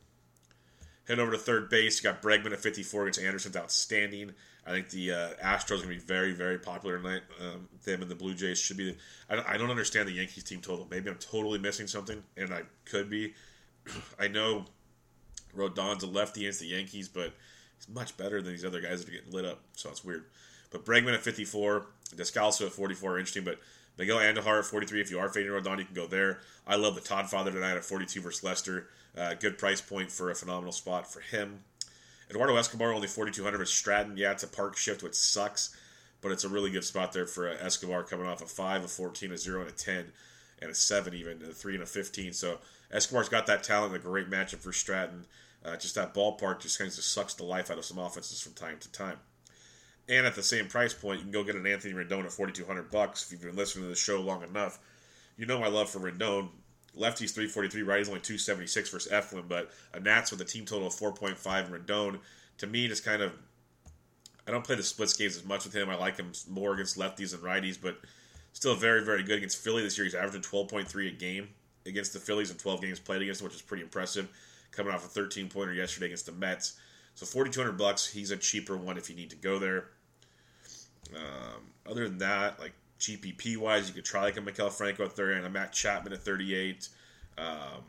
Head 1.07 1.19
over 1.19 1.31
to 1.31 1.37
third 1.37 1.69
base. 1.69 2.03
You 2.03 2.11
got 2.11 2.21
Bregman 2.21 2.51
at 2.51 2.59
54 2.59 3.03
against 3.03 3.21
Anderson's 3.21 3.55
outstanding. 3.55 4.33
I 4.67 4.71
think 4.71 4.89
the 4.89 5.11
uh, 5.11 5.29
Astros 5.41 5.75
are 5.75 5.85
going 5.85 5.89
to 5.89 5.95
be 5.95 5.99
very, 5.99 6.33
very 6.33 6.57
popular 6.59 6.97
tonight. 6.97 7.21
Um, 7.39 7.69
them 7.85 8.01
and 8.01 8.11
the 8.11 8.15
Blue 8.15 8.33
Jays 8.33 8.59
should 8.59 8.77
be. 8.77 8.97
I, 9.29 9.35
don't, 9.35 9.47
I 9.47 9.57
don't 9.57 9.69
understand 9.69 10.09
the 10.09 10.13
Yankees 10.13 10.43
team 10.43 10.59
total. 10.59 10.85
Maybe 10.91 11.09
I'm 11.09 11.17
totally 11.17 11.59
missing 11.59 11.87
something, 11.87 12.21
and 12.35 12.53
I 12.53 12.63
could 12.83 13.09
be. 13.09 13.33
I 14.19 14.27
know 14.27 14.65
Rodon's 15.55 16.03
a 16.03 16.07
lefty 16.07 16.41
against 16.41 16.59
the 16.59 16.67
Yankees, 16.67 17.07
but 17.07 17.33
he's 17.77 17.87
much 17.87 18.17
better 18.17 18.41
than 18.41 18.51
these 18.51 18.65
other 18.65 18.81
guys 18.81 18.99
that 18.99 19.09
are 19.09 19.15
getting 19.15 19.31
lit 19.31 19.45
up. 19.45 19.61
So 19.73 19.89
it's 19.89 20.03
weird. 20.03 20.25
But 20.75 20.83
Bregman 20.83 21.13
at 21.13 21.21
54, 21.21 21.85
Descalso 22.15 22.65
at 22.65 22.73
44 22.73 23.13
are 23.13 23.17
interesting. 23.17 23.45
But 23.45 23.59
Miguel 23.97 24.17
Andujar 24.17 24.59
at 24.59 24.65
43, 24.65 24.99
if 24.99 25.09
you 25.09 25.19
are 25.19 25.29
fading 25.29 25.53
Rodon, 25.53 25.79
you 25.79 25.85
can 25.85 25.95
go 25.95 26.05
there. 26.05 26.39
I 26.67 26.75
love 26.75 26.95
the 26.95 27.01
Todd 27.01 27.29
Father 27.29 27.49
tonight 27.49 27.77
at 27.77 27.85
42 27.85 28.19
versus 28.19 28.43
Lester. 28.43 28.89
Uh, 29.17 29.35
good 29.35 29.57
price 29.57 29.79
point 29.79 30.11
for 30.11 30.29
a 30.29 30.35
phenomenal 30.35 30.73
spot 30.73 31.11
for 31.11 31.21
him. 31.21 31.61
Eduardo 32.29 32.57
Escobar 32.57 32.91
only 32.91 33.07
4,200 33.07 33.57
versus 33.57 33.73
Stratton. 33.73 34.17
Yeah, 34.17 34.31
it's 34.31 34.43
a 34.43 34.49
park 34.49 34.75
shift, 34.75 35.01
which 35.01 35.13
sucks, 35.13 35.73
but 36.19 36.33
it's 36.33 36.43
a 36.43 36.49
really 36.49 36.71
good 36.71 36.83
spot 36.83 37.13
there 37.13 37.25
for 37.25 37.47
uh, 37.47 37.55
Escobar 37.61 38.03
coming 38.03 38.25
off 38.25 38.41
a 38.41 38.45
5, 38.45 38.83
a 38.83 38.87
14, 38.89 39.31
a 39.31 39.37
0, 39.37 39.61
and 39.61 39.69
a 39.69 39.73
10, 39.73 40.11
and 40.61 40.71
a 40.71 40.75
7 40.75 41.13
even, 41.13 41.41
a 41.41 41.53
3 41.53 41.75
and 41.75 41.83
a 41.83 41.85
15. 41.85 42.33
So 42.33 42.59
Escobar's 42.91 43.29
got 43.29 43.47
that 43.47 43.63
talent, 43.63 43.95
a 43.95 43.99
great 43.99 44.29
matchup 44.29 44.59
for 44.59 44.73
Stratton. 44.73 45.25
Uh, 45.63 45.77
just 45.77 45.95
that 45.95 46.13
ballpark 46.13 46.59
just 46.59 46.77
kind 46.77 46.89
of 46.89 46.93
sucks 46.95 47.33
the 47.33 47.45
life 47.45 47.71
out 47.71 47.77
of 47.77 47.85
some 47.85 47.97
offenses 47.97 48.41
from 48.41 48.51
time 48.51 48.77
to 48.81 48.91
time. 48.91 49.19
And 50.07 50.25
at 50.25 50.35
the 50.35 50.43
same 50.43 50.67
price 50.67 50.93
point, 50.93 51.17
you 51.17 51.23
can 51.23 51.31
go 51.31 51.43
get 51.43 51.55
an 51.55 51.65
Anthony 51.65 51.93
Rendon 51.93 52.25
at 52.25 52.31
4200 52.31 52.91
bucks. 52.91 53.25
If 53.25 53.31
you've 53.31 53.41
been 53.41 53.55
listening 53.55 53.85
to 53.85 53.89
the 53.89 53.95
show 53.95 54.21
long 54.21 54.43
enough, 54.43 54.79
you 55.37 55.45
know 55.45 55.59
my 55.59 55.67
love 55.67 55.89
for 55.89 55.99
Rendon. 55.99 56.49
Lefty's 56.93 57.31
343, 57.31 57.81
righty's 57.81 58.07
only 58.07 58.21
276 58.21 58.89
versus 58.89 59.11
Eflin, 59.11 59.47
but 59.47 59.71
a 59.93 59.99
Nats 59.99 60.31
with 60.31 60.39
a 60.41 60.45
team 60.45 60.65
total 60.65 60.87
of 60.87 60.93
4.5. 60.93 61.35
Rendon, 61.69 62.19
to 62.59 62.67
me, 62.67 62.87
just 62.87 63.03
kind 63.03 63.21
of. 63.21 63.33
I 64.47 64.51
don't 64.51 64.63
play 64.63 64.75
the 64.75 64.83
splits 64.83 65.13
games 65.13 65.35
as 65.35 65.43
much 65.43 65.65
with 65.65 65.75
him. 65.75 65.89
I 65.89 65.95
like 65.95 66.17
him 66.17 66.31
more 66.47 66.73
against 66.73 66.97
lefties 66.97 67.33
and 67.33 67.41
righties, 67.41 67.77
but 67.81 67.97
still 68.53 68.75
very, 68.75 69.03
very 69.03 69.23
good 69.23 69.37
against 69.37 69.57
Philly 69.57 69.81
this 69.81 69.97
year. 69.97 70.05
He's 70.05 70.13
averaging 70.13 70.41
12.3 70.41 71.07
a 71.07 71.11
game 71.11 71.49
against 71.85 72.13
the 72.13 72.19
Phillies 72.19 72.51
in 72.51 72.57
12 72.57 72.81
games 72.81 72.99
played 72.99 73.21
against 73.21 73.41
which 73.41 73.55
is 73.55 73.61
pretty 73.61 73.83
impressive. 73.83 74.29
Coming 74.71 74.93
off 74.93 75.05
a 75.05 75.07
13 75.07 75.49
pointer 75.49 75.73
yesterday 75.73 76.07
against 76.07 76.27
the 76.27 76.31
Mets. 76.31 76.77
So 77.15 77.25
4,200 77.25 77.77
bucks. 77.77 78.07
He's 78.07 78.31
a 78.31 78.37
cheaper 78.37 78.77
one 78.77 78.97
if 78.97 79.09
you 79.09 79.15
need 79.15 79.29
to 79.31 79.35
go 79.35 79.57
there. 79.57 79.85
Um, 81.13 81.61
other 81.89 82.07
than 82.07 82.17
that, 82.19 82.59
like 82.59 82.73
GPP 82.99 83.57
wise, 83.57 83.87
you 83.87 83.93
could 83.93 84.05
try 84.05 84.23
like 84.23 84.37
a 84.37 84.41
Maikel 84.41 84.71
Franco 84.71 85.05
at 85.05 85.11
30 85.11 85.37
and 85.37 85.45
a 85.45 85.49
Matt 85.49 85.73
Chapman 85.73 86.13
at 86.13 86.23
38. 86.23 86.89
Um, 87.37 87.83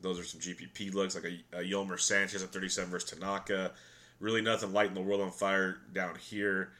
those 0.00 0.18
are 0.18 0.24
some 0.24 0.40
GPP 0.40 0.94
looks, 0.94 1.14
like 1.14 1.24
a, 1.24 1.58
a 1.58 1.62
Yolmer 1.62 1.98
Sanchez 1.98 2.42
at 2.42 2.50
37 2.50 2.90
versus 2.90 3.10
Tanaka. 3.10 3.72
Really 4.20 4.40
nothing 4.40 4.72
lighting 4.72 4.94
the 4.94 5.00
world 5.00 5.20
on 5.20 5.30
fire 5.30 5.78
down 5.92 6.14
here. 6.16 6.70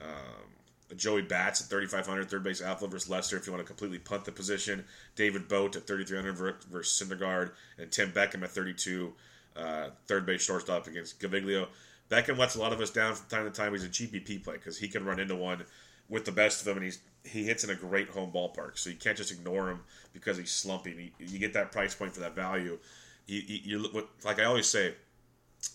Um, 0.00 0.96
Joey 0.96 1.22
Bats 1.22 1.62
at 1.62 1.68
3,500, 1.68 2.28
third 2.28 2.42
base 2.42 2.62
outfield 2.62 2.90
versus 2.90 3.10
Lester 3.10 3.36
if 3.36 3.46
you 3.46 3.52
want 3.52 3.64
to 3.64 3.66
completely 3.66 3.98
punt 3.98 4.24
the 4.24 4.32
position. 4.32 4.84
David 5.16 5.48
Bote 5.48 5.76
at 5.76 5.86
3,300 5.86 6.64
versus 6.64 7.08
Syndergaard. 7.08 7.52
And 7.78 7.90
Tim 7.90 8.12
Beckham 8.12 8.42
at 8.42 8.50
32, 8.50 9.12
uh, 9.56 9.88
third 10.06 10.26
base 10.26 10.44
shortstop 10.44 10.86
against 10.86 11.20
Gaviglio. 11.20 11.68
Beckham 12.10 12.38
lets 12.38 12.54
a 12.54 12.60
lot 12.60 12.72
of 12.72 12.80
us 12.80 12.90
down 12.90 13.14
from 13.14 13.28
time 13.28 13.44
to 13.44 13.50
time. 13.50 13.72
He's 13.72 13.84
a 13.84 13.88
GPP 13.88 14.44
play 14.44 14.54
because 14.54 14.78
he 14.78 14.88
can 14.88 15.04
run 15.04 15.18
into 15.18 15.34
one 15.34 15.64
with 16.08 16.24
the 16.24 16.32
best 16.32 16.60
of 16.60 16.66
them, 16.66 16.76
and 16.76 16.84
he's 16.84 17.00
he 17.24 17.44
hits 17.44 17.64
in 17.64 17.70
a 17.70 17.74
great 17.74 18.08
home 18.10 18.30
ballpark. 18.30 18.76
So 18.76 18.90
you 18.90 18.96
can't 18.96 19.16
just 19.16 19.32
ignore 19.32 19.70
him 19.70 19.80
because 20.12 20.36
he's 20.36 20.50
slumping. 20.50 20.98
He, 20.98 21.12
you 21.18 21.38
get 21.38 21.54
that 21.54 21.72
price 21.72 21.94
point 21.94 22.12
for 22.12 22.20
that 22.20 22.34
value. 22.34 22.78
You, 23.26 23.42
you, 23.46 23.78
you, 23.78 24.08
like 24.24 24.38
I 24.38 24.44
always 24.44 24.68
say, 24.68 24.94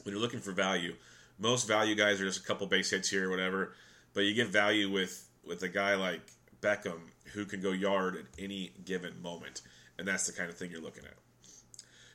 when 0.04 0.13
you're 0.13 0.22
looking 0.22 0.39
for 0.39 0.52
value, 0.52 0.94
most 1.39 1.68
value 1.68 1.96
guys 1.96 2.22
are 2.22 2.26
just 2.26 2.44
a 2.44 2.48
couple 2.48 2.68
base 2.68 2.92
hits 2.92 3.10
here 3.10 3.28
or 3.28 3.32
whatever. 3.32 3.74
But 4.13 4.22
you 4.22 4.34
get 4.34 4.48
value 4.48 4.92
with 4.92 5.28
with 5.44 5.63
a 5.63 5.70
guy 5.70 5.96
like 5.96 6.22
Beckham 6.62 7.00
who 7.34 7.46
can 7.46 7.62
go 7.62 7.72
yard 7.72 8.15
at 8.15 8.26
any 8.44 8.72
given 8.86 9.22
moment. 9.22 9.62
And 9.98 10.08
that's 10.08 10.28
the 10.28 10.34
kind 10.34 10.50
of 10.50 10.58
thing 10.58 10.72
you're 10.72 10.82
looking 10.82 11.06
at. 11.06 11.15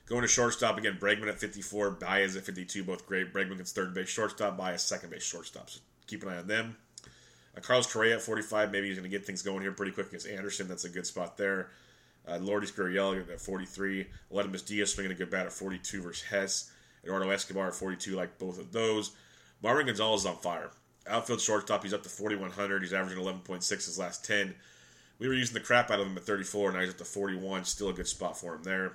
Going 0.07 0.21
to 0.21 0.27
shortstop 0.27 0.77
again, 0.77 0.97
Bregman 0.99 1.29
at 1.29 1.39
54, 1.39 1.91
Baez 1.91 2.35
at 2.35 2.43
52, 2.43 2.83
both 2.83 3.07
great. 3.07 3.33
Bregman 3.33 3.57
gets 3.57 3.71
third 3.71 3.93
base 3.93 4.09
shortstop, 4.09 4.55
Baez 4.55 4.83
second 4.83 5.09
base 5.09 5.23
shortstop. 5.23 5.69
So 5.69 5.79
keep 6.05 6.21
an 6.21 6.29
eye 6.29 6.37
on 6.37 6.47
them. 6.47 6.77
Uh, 7.57 7.61
Carlos 7.61 7.91
Correa 7.91 8.15
at 8.15 8.21
45, 8.21 8.71
maybe 8.71 8.87
he's 8.87 8.97
going 8.97 9.09
to 9.09 9.17
get 9.17 9.25
things 9.25 9.41
going 9.41 9.61
here 9.61 9.71
pretty 9.71 9.91
quick 9.91 10.07
against 10.07 10.27
Anderson. 10.27 10.67
That's 10.67 10.85
a 10.85 10.89
good 10.89 11.07
spot 11.07 11.37
there. 11.37 11.69
Uh, 12.27 12.37
Lourdes 12.37 12.71
Gurriel 12.71 13.29
at 13.31 13.41
43. 13.41 14.07
Aledmys 14.31 14.65
Diaz 14.65 14.93
swinging 14.93 15.11
a 15.11 15.15
good 15.15 15.29
bat 15.31 15.47
at 15.47 15.53
42 15.53 16.01
versus 16.01 16.23
Hess. 16.23 16.71
Eduardo 17.03 17.29
Escobar 17.29 17.67
at 17.67 17.75
42, 17.75 18.15
like 18.15 18.37
both 18.37 18.59
of 18.59 18.71
those. 18.71 19.11
Marwin 19.63 19.85
Gonzalez 19.85 20.21
is 20.21 20.27
on 20.27 20.37
fire. 20.37 20.71
Outfield 21.07 21.41
shortstop, 21.41 21.83
he's 21.83 21.93
up 21.93 22.03
to 22.03 22.09
4,100. 22.09 22.81
He's 22.81 22.93
averaging 22.93 23.23
11.6 23.23 23.69
his 23.69 23.99
last 23.99 24.25
10. 24.25 24.55
We 25.19 25.27
were 25.27 25.33
using 25.33 25.53
the 25.53 25.59
crap 25.59 25.91
out 25.91 25.99
of 25.99 26.07
him 26.07 26.17
at 26.17 26.23
34, 26.23 26.71
now 26.71 26.79
he's 26.79 26.89
up 26.89 26.97
to 26.97 27.05
41. 27.05 27.63
Still 27.63 27.89
a 27.89 27.93
good 27.93 28.07
spot 28.07 28.37
for 28.37 28.55
him 28.55 28.63
there. 28.63 28.93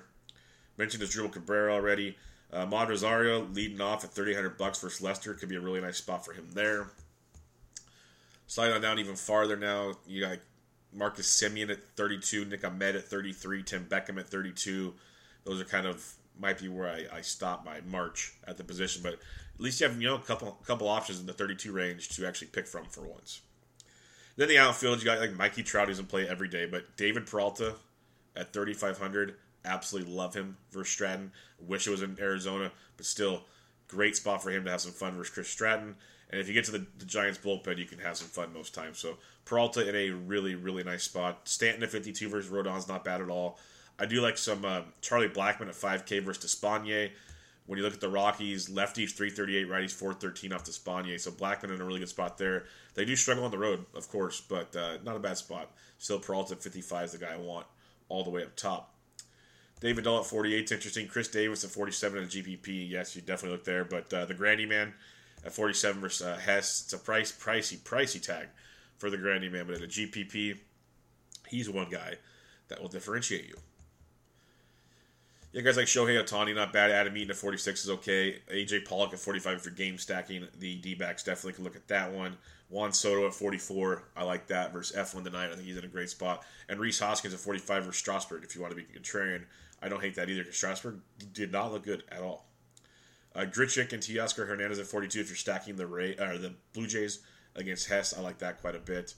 Mentioned 0.81 1.03
Asdrubal 1.03 1.31
Cabrera 1.31 1.71
already. 1.75 2.17
Uh, 2.51 2.65
Rosario 2.65 3.45
leading 3.53 3.79
off 3.81 4.03
at 4.03 4.13
3,800 4.13 4.57
bucks 4.57 4.81
versus 4.81 4.99
Lester 4.99 5.35
could 5.35 5.47
be 5.47 5.55
a 5.55 5.61
really 5.61 5.79
nice 5.79 5.97
spot 5.97 6.25
for 6.25 6.33
him 6.33 6.47
there. 6.55 6.87
Sliding 8.47 8.73
on 8.73 8.81
down 8.81 8.97
even 8.97 9.15
farther 9.15 9.55
now, 9.55 9.93
you 10.07 10.21
got 10.21 10.39
Marcus 10.91 11.27
Semien 11.27 11.69
at 11.69 11.83
32, 11.95 12.45
Nick 12.45 12.65
Ahmed 12.65 12.95
at 12.95 13.03
33, 13.03 13.61
Tim 13.61 13.85
Beckham 13.85 14.19
at 14.19 14.27
32. 14.27 14.91
Those 15.43 15.61
are 15.61 15.65
kind 15.65 15.85
of 15.85 16.03
might 16.39 16.59
be 16.59 16.67
where 16.67 16.89
I, 16.89 17.17
I 17.17 17.21
stop 17.21 17.63
by 17.63 17.81
March 17.85 18.33
at 18.47 18.57
the 18.57 18.63
position, 18.63 19.03
but 19.03 19.13
at 19.13 19.19
least 19.59 19.81
you 19.81 19.87
have 19.87 20.01
you 20.01 20.07
know 20.07 20.15
a 20.15 20.19
couple 20.19 20.57
couple 20.65 20.87
options 20.87 21.19
in 21.19 21.27
the 21.27 21.33
32 21.33 21.71
range 21.71 22.09
to 22.15 22.25
actually 22.25 22.47
pick 22.47 22.65
from 22.65 22.85
for 22.85 23.01
once. 23.01 23.41
Then 24.35 24.47
the 24.47 24.57
outfield, 24.57 24.97
you 24.97 25.05
got 25.05 25.19
like 25.19 25.37
Mikey 25.37 25.61
Trout, 25.61 25.85
who 25.85 25.91
doesn't 25.91 26.09
play 26.09 26.27
every 26.27 26.47
day, 26.47 26.65
but 26.65 26.97
David 26.97 27.27
Peralta 27.27 27.75
at 28.35 28.51
3,500, 28.51 29.35
absolutely 29.65 30.13
love 30.13 30.33
him 30.33 30.57
versus 30.71 30.93
Stratton. 30.93 31.31
Wish 31.59 31.87
it 31.87 31.91
was 31.91 32.01
in 32.01 32.17
Arizona, 32.19 32.71
but 32.97 33.05
still 33.05 33.43
great 33.87 34.15
spot 34.15 34.41
for 34.41 34.49
him 34.49 34.63
to 34.65 34.71
have 34.71 34.81
some 34.81 34.93
fun 34.93 35.15
versus 35.15 35.33
Chris 35.33 35.49
Stratton. 35.49 35.95
And 36.29 36.39
if 36.39 36.47
you 36.47 36.53
get 36.53 36.65
to 36.65 36.71
the, 36.71 36.85
the 36.97 37.05
Giants 37.05 37.39
bullpen, 37.39 37.77
you 37.77 37.85
can 37.85 37.99
have 37.99 38.17
some 38.17 38.27
fun 38.27 38.53
most 38.53 38.73
times. 38.73 38.99
So 38.99 39.17
Peralta 39.43 39.87
in 39.87 39.95
a 39.95 40.11
really, 40.11 40.55
really 40.55 40.83
nice 40.83 41.03
spot. 41.03 41.41
Stanton 41.43 41.83
at 41.83 41.91
52 41.91 42.29
versus 42.29 42.49
Rodon's 42.49 42.87
not 42.87 43.03
bad 43.03 43.21
at 43.21 43.29
all. 43.29 43.59
I 43.99 44.05
do 44.05 44.21
like 44.21 44.37
some 44.37 44.63
uh, 44.63 44.81
Charlie 45.01 45.27
Blackmon 45.27 45.67
at 45.67 45.75
5K 45.75 46.23
versus 46.23 46.55
Despaigne. 46.55 47.11
When 47.67 47.77
you 47.77 47.83
look 47.83 47.93
at 47.93 48.01
the 48.01 48.09
Rockies, 48.09 48.69
lefties 48.69 49.11
338, 49.11 49.67
righties 49.67 49.91
413 49.91 50.53
off 50.53 50.63
Despaigne. 50.63 51.19
So 51.19 51.31
Blackman 51.31 51.71
in 51.71 51.81
a 51.81 51.85
really 51.85 51.99
good 51.99 52.09
spot 52.09 52.37
there. 52.37 52.65
They 52.95 53.05
do 53.05 53.15
struggle 53.15 53.43
on 53.43 53.51
the 53.51 53.57
road, 53.57 53.85
of 53.93 54.09
course, 54.09 54.41
but 54.41 54.75
uh, 54.75 54.97
not 55.03 55.17
a 55.17 55.19
bad 55.19 55.37
spot. 55.37 55.69
Still, 55.99 56.19
Peralta 56.19 56.53
at 56.53 56.63
55 56.63 57.05
is 57.05 57.11
the 57.11 57.17
guy 57.17 57.33
I 57.33 57.37
want 57.37 57.67
all 58.09 58.23
the 58.23 58.29
way 58.29 58.43
up 58.43 58.55
top. 58.55 58.93
David 59.81 60.03
Dahl 60.03 60.19
at 60.19 60.27
48 60.27 60.63
is 60.63 60.71
interesting. 60.71 61.07
Chris 61.07 61.27
Davis 61.27 61.63
at 61.63 61.71
47 61.71 62.19
at 62.19 62.23
a 62.23 62.27
GPP. 62.27 62.89
Yes, 62.89 63.15
you 63.15 63.21
definitely 63.21 63.57
look 63.57 63.65
there. 63.65 63.83
But 63.83 64.13
uh, 64.13 64.25
the 64.25 64.35
Grandy 64.35 64.67
man 64.67 64.93
at 65.43 65.51
47 65.51 65.99
versus 65.99 66.25
uh, 66.25 66.37
Hess. 66.37 66.83
It's 66.83 66.93
a 66.93 66.99
price, 66.99 67.31
pricey, 67.31 67.77
pricey 67.79 68.21
tag 68.21 68.47
for 68.97 69.09
the 69.09 69.17
Grandy 69.17 69.49
man. 69.49 69.65
But 69.65 69.75
at 69.75 69.81
a 69.81 69.87
GPP, 69.87 70.59
he's 71.47 71.69
one 71.69 71.89
guy 71.89 72.15
that 72.67 72.79
will 72.79 72.89
differentiate 72.89 73.47
you. 73.47 73.55
Yeah, 75.51 75.63
guys 75.63 75.75
like 75.75 75.87
Shohei 75.87 76.23
Ohtani, 76.23 76.55
not 76.55 76.71
bad. 76.71 76.91
Adam 76.91 77.17
Eaton 77.17 77.31
at 77.31 77.35
46 77.35 77.83
is 77.83 77.89
okay. 77.89 78.39
AJ 78.49 78.85
Pollock 78.85 79.11
at 79.11 79.19
45 79.19 79.61
for 79.61 79.69
game 79.71 79.97
stacking. 79.97 80.47
The 80.59 80.75
D 80.75 80.95
backs 80.95 81.23
definitely 81.23 81.53
can 81.53 81.65
look 81.65 81.75
at 81.75 81.87
that 81.89 82.11
one. 82.13 82.37
Juan 82.69 82.93
Soto 82.93 83.27
at 83.27 83.33
44. 83.33 84.03
I 84.15 84.23
like 84.23 84.47
that 84.47 84.71
versus 84.71 84.95
Eflin 84.95 85.25
tonight. 85.25 85.47
I 85.51 85.55
think 85.55 85.63
he's 85.63 85.75
in 85.75 85.83
a 85.83 85.89
great 85.89 86.09
spot. 86.09 86.45
And 86.69 86.79
Rhys 86.79 86.99
Hoskins 86.99 87.33
at 87.33 87.39
45 87.41 87.83
versus 87.85 87.99
Strasburg 87.99 88.43
if 88.45 88.55
you 88.55 88.61
want 88.61 88.71
to 88.71 88.77
be 88.77 88.83
contrarian. 88.83 89.43
I 89.81 89.89
don't 89.89 90.01
hate 90.01 90.15
that 90.15 90.29
either 90.29 90.41
because 90.41 90.57
Strasburg 90.57 90.99
did 91.33 91.51
not 91.51 91.71
look 91.71 91.83
good 91.83 92.03
at 92.11 92.21
all. 92.21 92.45
Uh, 93.35 93.41
Grichuk 93.41 93.93
and 93.93 94.03
Teoscar 94.03 94.47
Hernandez 94.47 94.79
at 94.79 94.85
42 94.85 95.19
if 95.21 95.29
you're 95.29 95.37
stacking 95.37 95.75
the 95.75 95.87
Ray, 95.87 96.15
or 96.17 96.37
the 96.37 96.53
Blue 96.73 96.85
Jays 96.85 97.19
against 97.55 97.87
Hess. 97.87 98.17
I 98.17 98.21
like 98.21 98.39
that 98.39 98.61
quite 98.61 98.75
a 98.75 98.79
bit. 98.79 99.13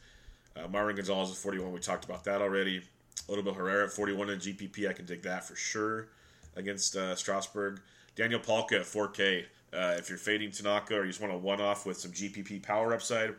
Uh, 0.55 0.67
Marwin 0.67 0.95
Gonzalez 0.95 1.31
at 1.31 1.37
41. 1.37 1.71
We 1.71 1.79
talked 1.79 2.05
about 2.05 2.23
that 2.25 2.41
already. 2.41 2.83
Odubel 3.27 3.55
Herrera 3.55 3.85
at 3.85 3.91
41 3.91 4.29
in 4.29 4.39
GPP. 4.39 4.87
I 4.87 4.93
can 4.93 5.05
dig 5.05 5.23
that 5.23 5.45
for 5.45 5.55
sure 5.55 6.09
against 6.55 6.95
uh, 6.95 7.15
Strasburg. 7.15 7.81
Daniel 8.15 8.39
Palka 8.39 8.75
at 8.75 8.85
4K. 8.85 9.45
Uh, 9.73 9.95
if 9.97 10.09
you're 10.09 10.19
fading 10.19 10.51
Tanaka 10.51 10.95
or 10.95 11.01
you 11.01 11.09
just 11.09 11.21
want 11.21 11.33
a 11.33 11.37
one 11.37 11.59
off 11.59 11.85
with 11.85 11.97
some 11.97 12.11
GPP 12.11 12.61
power 12.61 12.93
upside, 12.93 13.33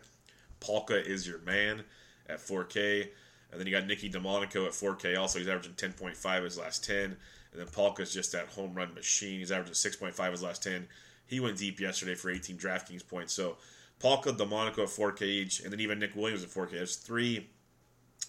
Palka 0.58 1.06
is 1.06 1.26
your 1.26 1.38
man 1.40 1.84
at 2.28 2.38
4K. 2.38 3.08
And 3.50 3.61
then 3.61 3.66
you 3.66 3.72
got 3.72 3.87
Nicky 3.87 4.09
Delmonico 4.09 4.66
at 4.66 4.72
4K. 4.72 5.18
Also, 5.18 5.38
he's 5.38 5.48
averaging 5.48 5.74
10.5 5.74 6.44
his 6.44 6.59
last 6.59 6.85
10. 6.85 6.96
And 7.04 7.16
then 7.54 7.66
Palka's 7.68 8.12
just 8.12 8.33
that 8.33 8.48
home 8.48 8.74
run 8.74 8.94
machine. 8.94 9.38
He's 9.38 9.52
averaging 9.52 9.74
6.5 9.74 10.30
his 10.30 10.42
last 10.42 10.62
10. 10.62 10.88
He 11.26 11.40
went 11.40 11.59
deep 11.59 11.80
yesterday 11.80 12.14
for 12.14 12.30
18 12.30 12.57
DraftKings 12.57 13.07
points. 13.07 13.33
So 13.33 13.57
Palka, 14.00 14.33
DeMonico 14.33 14.80
at 14.80 14.88
4K 14.88 15.22
each, 15.22 15.61
and 15.61 15.72
then 15.72 15.80
even 15.80 15.98
Nick 15.98 16.16
Williams 16.16 16.42
at 16.42 16.50
4K. 16.50 16.72
There's 16.72 16.96
three 16.96 17.48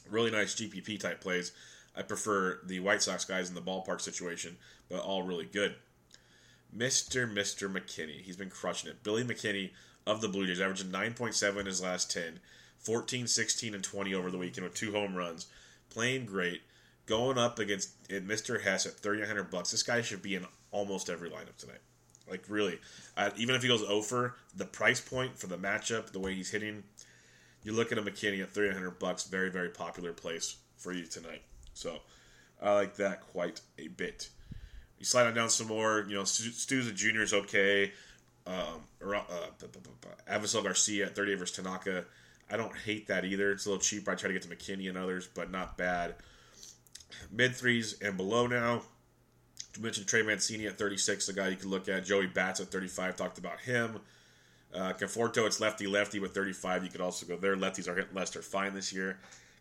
really 0.09 0.31
nice 0.31 0.55
GPP 0.55 0.99
type 0.99 1.21
plays. 1.21 1.51
I 1.95 2.01
prefer 2.01 2.59
the 2.65 2.79
White 2.81 3.01
Sox 3.01 3.25
guys 3.25 3.49
in 3.49 3.55
the 3.55 3.61
ballpark 3.61 4.01
situation, 4.01 4.57
but 4.89 4.99
all 4.99 5.23
really 5.23 5.45
good. 5.45 5.75
Mr. 6.75 7.31
Mr. 7.31 7.71
McKinney. 7.71 8.21
He's 8.21 8.35
been 8.35 8.49
crushing 8.49 8.89
it. 8.89 9.03
Billy 9.03 9.23
McKinney 9.23 9.71
of 10.05 10.21
the 10.21 10.27
Blue 10.27 10.45
Jays, 10.45 10.61
averaging 10.61 10.91
9.7 10.91 11.59
in 11.59 11.65
his 11.65 11.81
last 11.81 12.11
10, 12.11 12.39
14, 12.85 13.27
16, 13.27 13.73
and 13.73 13.83
20 13.83 14.13
over 14.13 14.31
the 14.31 14.37
weekend 14.37 14.63
with 14.63 14.75
two 14.75 14.91
home 14.91 15.15
runs. 15.15 15.47
Playing 15.89 16.25
great. 16.25 16.61
Going 17.05 17.37
up 17.37 17.59
against 17.59 18.07
Mr. 18.07 18.61
Hess 18.61 18.85
at 18.85 18.93
3,900 18.93 19.49
bucks. 19.51 19.71
This 19.71 19.83
guy 19.83 20.01
should 20.01 20.21
be 20.21 20.35
in 20.35 20.45
almost 20.71 21.09
every 21.09 21.29
lineup 21.29 21.57
tonight. 21.57 21.81
Like, 22.29 22.45
really. 22.47 22.79
Uh, 23.17 23.29
even 23.37 23.55
if 23.55 23.61
he 23.61 23.67
goes 23.67 23.83
over, 23.83 24.35
the 24.55 24.65
price 24.65 25.01
point 25.01 25.37
for 25.37 25.47
the 25.47 25.57
matchup, 25.57 26.11
the 26.11 26.19
way 26.19 26.33
he's 26.33 26.49
hitting, 26.49 26.83
you 27.63 27.73
look 27.73 27.91
at 27.91 27.97
a 27.97 28.01
McKinney 28.01 28.41
at 28.41 28.51
3,900 28.51 28.99
bucks. 28.99 29.25
Very, 29.25 29.49
very 29.49 29.69
popular 29.69 30.13
place 30.13 30.57
for 30.77 30.91
you 30.91 31.05
tonight. 31.05 31.41
So 31.73 31.99
I 32.61 32.73
like 32.73 32.95
that 32.95 33.21
quite 33.21 33.61
a 33.79 33.87
bit. 33.87 34.29
You 34.99 35.05
slide 35.05 35.27
on 35.27 35.33
down 35.33 35.49
some 35.49 35.67
more. 35.67 36.05
You 36.07 36.15
know, 36.15 36.23
Stu's 36.23 36.87
a 36.87 36.91
junior 36.91 37.21
is 37.21 37.33
okay. 37.33 37.91
Um, 38.47 38.83
uh, 39.03 39.17
Avisail 40.31 40.63
Garcia 40.63 41.07
at 41.07 41.15
38 41.15 41.35
versus 41.35 41.55
Tanaka. 41.55 42.05
I 42.49 42.57
don't 42.57 42.75
hate 42.75 43.07
that 43.07 43.25
either. 43.25 43.51
It's 43.51 43.65
a 43.65 43.69
little 43.69 43.81
cheaper. 43.81 44.11
I 44.11 44.15
try 44.15 44.27
to 44.27 44.33
get 44.33 44.43
to 44.43 44.49
McKinney 44.49 44.87
and 44.87 44.97
others, 44.97 45.27
but 45.27 45.51
not 45.51 45.77
bad. 45.77 46.15
Mid 47.31 47.55
threes 47.55 47.99
and 48.01 48.17
below 48.17 48.47
now. 48.47 48.81
You 49.75 49.83
mentioned 49.83 50.07
Trey 50.07 50.21
Mancini 50.21 50.67
at 50.67 50.77
36, 50.77 51.27
the 51.27 51.33
guy 51.33 51.49
you 51.49 51.57
can 51.57 51.69
look 51.69 51.89
at. 51.89 52.05
Joey 52.05 52.27
Bats 52.27 52.59
at 52.59 52.67
35, 52.67 53.15
talked 53.15 53.37
about 53.37 53.59
him. 53.59 53.99
Uh, 54.73 54.93
Conforto, 54.93 55.45
it's 55.45 55.59
lefty 55.59 55.87
lefty 55.87 56.19
with 56.19 56.33
35. 56.33 56.83
You 56.83 56.89
could 56.89 57.01
also 57.01 57.25
go 57.25 57.35
there. 57.35 57.55
Lefties 57.55 57.87
are 57.87 57.95
hitting 57.95 58.13
Lester 58.13 58.41
fine 58.41 58.73
this 58.73 58.93
year. 58.93 59.19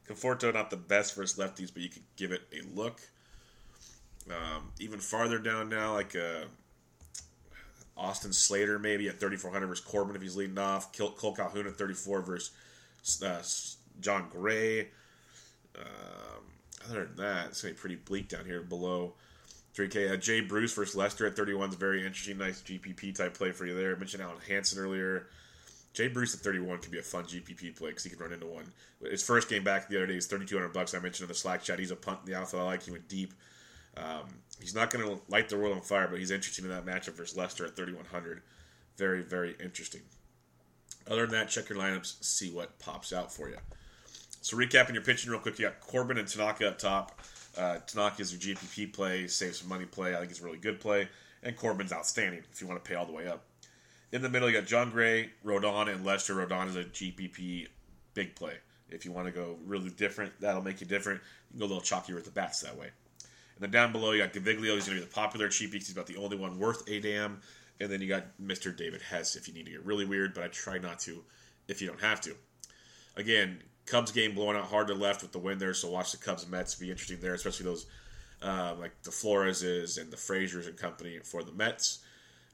Conforto, 0.08 0.52
not 0.52 0.70
the 0.70 0.76
best 0.76 1.14
versus 1.16 1.38
lefties, 1.38 1.72
but 1.72 1.82
you 1.82 1.88
could 1.88 2.02
give 2.16 2.32
it 2.32 2.42
a 2.52 2.62
look. 2.76 3.00
Um, 4.28 4.72
even 4.80 5.00
farther 5.00 5.38
down 5.38 5.68
now, 5.68 5.94
like 5.94 6.16
uh, 6.16 6.44
Austin 7.96 8.32
Slater 8.32 8.78
maybe 8.78 9.08
at 9.08 9.20
3,400 9.20 9.66
versus 9.66 9.84
Corbin 9.84 10.16
if 10.16 10.22
he's 10.22 10.36
leading 10.36 10.58
off. 10.58 10.96
Cole 10.96 11.34
Calhoun 11.34 11.66
at 11.66 11.76
34 11.76 12.22
versus 12.22 12.50
uh, 13.22 13.42
Jon 14.00 14.26
Gray. 14.30 14.88
Um, 15.76 16.44
other 16.88 17.06
than 17.06 17.16
that, 17.16 17.48
it's 17.48 17.62
going 17.62 17.74
to 17.74 17.78
be 17.78 17.80
pretty 17.80 17.96
bleak 17.96 18.28
down 18.28 18.44
here 18.44 18.62
below 18.62 19.14
3K. 19.74 20.12
Uh, 20.12 20.16
Jay 20.16 20.40
Bruce 20.40 20.74
versus 20.74 20.94
Lester 20.94 21.26
at 21.26 21.36
31 21.36 21.70
is 21.70 21.74
very 21.74 22.04
interesting. 22.04 22.38
Nice 22.38 22.62
GPP 22.62 23.14
type 23.14 23.34
play 23.34 23.52
for 23.52 23.66
you 23.66 23.74
there. 23.74 23.94
I 23.94 23.98
mentioned 23.98 24.22
Alen 24.22 24.48
Hanson 24.48 24.78
earlier. 24.78 25.26
Jay 25.92 26.08
Bruce 26.08 26.34
at 26.34 26.40
31 26.40 26.78
could 26.78 26.90
be 26.90 26.98
a 26.98 27.02
fun 27.02 27.24
GPP 27.24 27.76
play 27.76 27.90
because 27.90 28.02
he 28.02 28.10
can 28.10 28.18
run 28.18 28.32
into 28.32 28.46
one. 28.46 28.64
His 29.00 29.22
first 29.22 29.48
game 29.48 29.62
back 29.62 29.88
the 29.88 29.96
other 29.96 30.08
day 30.08 30.16
is 30.16 30.26
3,200 30.26 30.72
bucks. 30.72 30.92
I 30.92 30.98
mentioned 30.98 31.26
in 31.26 31.28
the 31.28 31.34
Slack 31.34 31.62
chat. 31.62 31.78
He's 31.78 31.92
a 31.92 31.96
punt 31.96 32.20
in 32.24 32.32
the 32.32 32.38
outfield. 32.38 32.62
I 32.62 32.66
like. 32.66 32.82
He 32.82 32.90
went 32.90 33.08
deep. 33.08 33.32
Um, 33.96 34.26
he's 34.60 34.74
not 34.74 34.90
going 34.90 35.06
to 35.06 35.20
light 35.28 35.48
the 35.48 35.56
world 35.56 35.76
on 35.76 35.82
fire, 35.82 36.08
but 36.08 36.18
he's 36.18 36.32
interesting 36.32 36.64
in 36.64 36.70
that 36.72 36.84
matchup 36.84 37.14
versus 37.14 37.36
Lester 37.36 37.64
at 37.64 37.76
3,100. 37.76 38.42
Very, 38.96 39.22
very 39.22 39.54
interesting. 39.62 40.00
Other 41.08 41.26
than 41.26 41.32
that, 41.32 41.48
check 41.48 41.68
your 41.68 41.78
lineups, 41.78 42.22
see 42.24 42.50
what 42.50 42.78
pops 42.78 43.12
out 43.12 43.32
for 43.32 43.48
you. 43.48 43.56
So, 44.40 44.56
recapping 44.56 44.94
your 44.94 45.02
pitching 45.02 45.30
real 45.30 45.40
quick, 45.40 45.58
you 45.58 45.66
got 45.66 45.80
Corbin 45.80 46.18
and 46.18 46.28
Tanaka 46.28 46.68
up 46.68 46.78
top. 46.78 47.20
Uh, 47.56 47.78
Tanaka 47.86 48.22
is 48.22 48.32
your 48.32 48.56
GPP 48.56 48.92
play, 48.92 49.26
save 49.26 49.54
some 49.54 49.68
money 49.68 49.84
play. 49.84 50.14
I 50.14 50.18
think 50.18 50.30
it's 50.30 50.40
a 50.40 50.44
really 50.44 50.58
good 50.58 50.80
play. 50.80 51.08
And 51.42 51.56
Corbin's 51.56 51.92
outstanding 51.92 52.42
if 52.52 52.60
you 52.60 52.66
want 52.66 52.82
to 52.82 52.88
pay 52.88 52.94
all 52.94 53.06
the 53.06 53.12
way 53.12 53.28
up. 53.28 53.44
In 54.12 54.22
the 54.22 54.28
middle, 54.28 54.48
you 54.48 54.58
got 54.58 54.66
Jon 54.66 54.90
Gray, 54.90 55.30
Rodon, 55.44 55.92
and 55.92 56.04
Lester. 56.04 56.34
Rodon 56.34 56.68
is 56.68 56.76
a 56.76 56.84
GPP 56.84 57.68
big 58.14 58.34
play. 58.34 58.54
If 58.88 59.04
you 59.04 59.12
want 59.12 59.26
to 59.26 59.32
go 59.32 59.56
really 59.66 59.90
different, 59.90 60.32
that'll 60.40 60.62
make 60.62 60.80
you 60.80 60.86
different. 60.86 61.20
You 61.50 61.58
can 61.58 61.60
go 61.60 61.66
a 61.66 61.72
little 61.74 61.82
chalkier 61.82 62.14
with 62.14 62.24
the 62.24 62.30
bats 62.30 62.60
that 62.60 62.76
way. 62.76 62.90
And 63.56 63.60
then 63.60 63.70
down 63.70 63.92
below, 63.92 64.12
you 64.12 64.22
got 64.22 64.32
Gaviglio. 64.32 64.74
He's 64.74 64.86
going 64.86 64.98
to 64.98 65.00
be 65.00 65.00
the 65.00 65.06
popular 65.06 65.48
cheapie. 65.48 65.74
He's 65.74 65.92
about 65.92 66.06
the 66.06 66.16
only 66.16 66.36
one 66.36 66.58
worth 66.58 66.88
a 66.88 67.00
damn. 67.00 67.40
And 67.80 67.90
then 67.90 68.00
you 68.00 68.08
got 68.08 68.26
Mr. 68.40 68.76
David 68.76 69.02
Hess 69.02 69.36
if 69.36 69.48
you 69.48 69.54
need 69.54 69.66
to 69.66 69.72
get 69.72 69.84
really 69.84 70.04
weird, 70.04 70.34
but 70.34 70.44
I 70.44 70.48
try 70.48 70.78
not 70.78 71.00
to 71.00 71.24
if 71.68 71.80
you 71.82 71.88
don't 71.88 72.00
have 72.00 72.20
to. 72.22 72.34
Again, 73.16 73.62
Cubs 73.86 74.12
game 74.12 74.34
blowing 74.34 74.56
out 74.56 74.64
hard 74.64 74.88
to 74.88 74.94
left 74.94 75.22
with 75.22 75.32
the 75.32 75.38
win 75.38 75.58
there, 75.58 75.74
so 75.74 75.90
watch 75.90 76.12
the 76.12 76.18
Cubs 76.18 76.46
Mets 76.48 76.74
be 76.74 76.90
interesting 76.90 77.20
there, 77.20 77.34
especially 77.34 77.64
those 77.64 77.86
uh, 78.42 78.74
like 78.78 78.92
the 79.02 79.10
Floreses 79.10 80.00
and 80.00 80.10
the 80.10 80.16
Fraziers 80.16 80.66
and 80.66 80.76
company 80.76 81.18
for 81.22 81.42
the 81.42 81.52
Mets. 81.52 82.00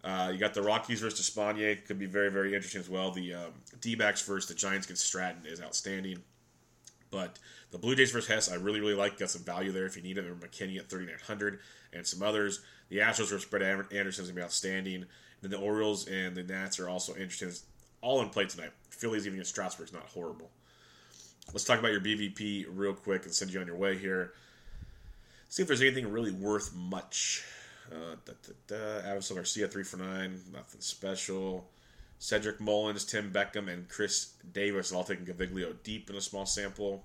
Uh, 0.02 0.30
you 0.33 0.38
got 0.38 0.54
the 0.54 0.62
Rockies 0.62 1.00
versus 1.00 1.20
Espana, 1.20 1.76
could 1.76 1.98
be 1.98 2.06
very 2.06 2.30
very 2.30 2.54
interesting 2.54 2.80
as 2.80 2.88
well. 2.88 3.11
The 3.11 3.35
um, 3.35 3.52
D-backs 3.80 4.22
versus 4.22 4.48
the 4.48 4.54
Giants 4.54 4.87
against 4.87 5.06
Stratton 5.06 5.46
is 5.46 5.61
outstanding, 5.61 6.22
but 7.11 7.38
the 7.70 7.79
Blue 7.79 7.94
Jays 7.94 8.11
versus 8.11 8.29
Hess 8.29 8.51
I 8.51 8.57
really 8.57 8.81
really 8.81 8.94
like. 8.94 9.18
Got 9.18 9.31
some 9.31 9.42
value 9.42 9.73
there 9.73 9.87
if 9.87 9.96
you 9.96 10.03
need 10.03 10.18
it. 10.18 10.27
Or 10.27 10.35
McKinney 10.35 10.79
at 10.79 10.88
3900 10.88 11.59
and 11.92 12.07
some 12.07 12.23
others. 12.23 12.61
The 12.88 12.99
Astros 12.99 13.31
versus 13.31 13.44
Brett 13.44 13.62
Anderson 13.62 14.25
is 14.25 14.31
gonna 14.31 14.40
be 14.40 14.42
outstanding. 14.42 14.94
And 14.94 15.07
then 15.42 15.51
the 15.51 15.59
Orioles 15.59 16.07
and 16.07 16.37
the 16.37 16.42
Nats 16.42 16.79
are 16.79 16.88
also 16.88 17.14
interesting. 17.14 17.49
It's 17.49 17.64
all 18.01 18.20
in 18.23 18.29
play 18.29 18.46
tonight. 18.46 18.70
Phillies 18.90 19.27
even 19.27 19.35
against 19.35 19.51
Strasburg 19.51 19.88
is 19.88 19.92
not 19.92 20.05
horrible. 20.05 20.51
Let's 21.53 21.64
talk 21.64 21.79
about 21.79 21.92
your 21.92 22.01
BVP 22.01 22.66
real 22.75 22.94
quick 22.94 23.25
and 23.25 23.35
send 23.35 23.53
you 23.53 23.61
on 23.61 23.66
your 23.66 23.77
way 23.77 23.99
here. 23.99 24.33
See 25.49 25.62
if 25.62 25.66
there's 25.68 25.81
anything 25.81 26.12
really 26.12 26.31
worth 26.31 26.75
much. 26.77 27.44
Uh, 27.90 28.14
da, 28.68 29.18
Garcia, 29.35 29.66
3 29.66 29.83
for 29.83 29.96
9. 29.96 30.40
Nothing 30.53 30.81
special. 30.81 31.66
Cedric 32.20 32.61
Mullins, 32.61 33.06
Tim 33.06 33.33
Beckham, 33.33 33.72
and 33.72 33.88
Chris 33.88 34.35
Davis 34.52 34.92
all 34.92 35.04
taking 35.04 35.24
Gaviglio 35.24 35.74
deep 35.83 36.11
in 36.11 36.16
a 36.16 36.20
small 36.20 36.44
sample. 36.44 37.02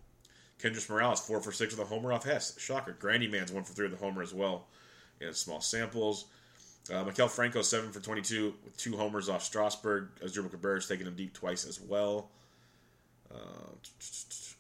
Kendrys 0.62 0.90
Morales, 0.90 1.22
4 1.22 1.40
for 1.40 1.54
6 1.54 1.76
with 1.76 1.86
a 1.86 1.90
homer 1.90 2.12
off 2.12 2.26
Hess. 2.26 2.60
Shocker. 2.60 2.98
Grandy 3.00 3.30
Man's 3.30 3.52
1 3.52 3.64
for 3.64 3.74
3 3.74 3.88
with 3.88 4.00
a 4.00 4.04
homer 4.04 4.22
as 4.22 4.34
well 4.34 4.68
in 5.22 5.34
small 5.34 5.62
samples. 5.62 6.26
Uh, 6.90 7.06
Maikel 7.06 7.30
Franco, 7.30 7.62
7 7.62 7.92
for 7.94 8.02
22 8.02 8.54
with 8.66 8.78
two 8.78 8.98
homers 8.98 9.30
off 9.30 9.42
Strasburg. 9.42 10.10
Asdrubal 10.22 10.52
Cabrera's 10.52 10.88
taking 10.88 11.08
him 11.08 11.16
deep 11.16 11.34
twice 11.34 11.66
as 11.66 11.80
well. 11.80 12.30
Uh, 13.34 13.72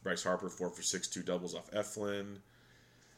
Bryce 0.04 0.24
Harper, 0.24 0.48
4 0.48 0.70
for 0.70 0.82
6, 0.82 1.08
two 1.10 1.22
doubles 1.22 1.54
off 1.54 1.70
Eflin. 1.72 2.38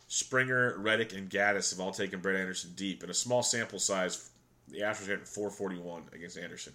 Springer, 0.08 0.76
Reddick, 0.80 1.14
and 1.14 1.30
Gattis 1.30 1.70
have 1.70 1.80
all 1.80 1.92
taken 1.92 2.20
Brett 2.20 2.40
Anderson 2.40 2.72
deep. 2.76 3.04
In 3.04 3.12
a 3.12 3.14
small 3.14 3.44
sample 3.44 3.78
size, 3.78 4.32
the 4.68 4.80
Astros 4.80 5.06
hitting 5.08 5.26
441 5.26 6.04
against 6.14 6.38
Anderson. 6.40 6.74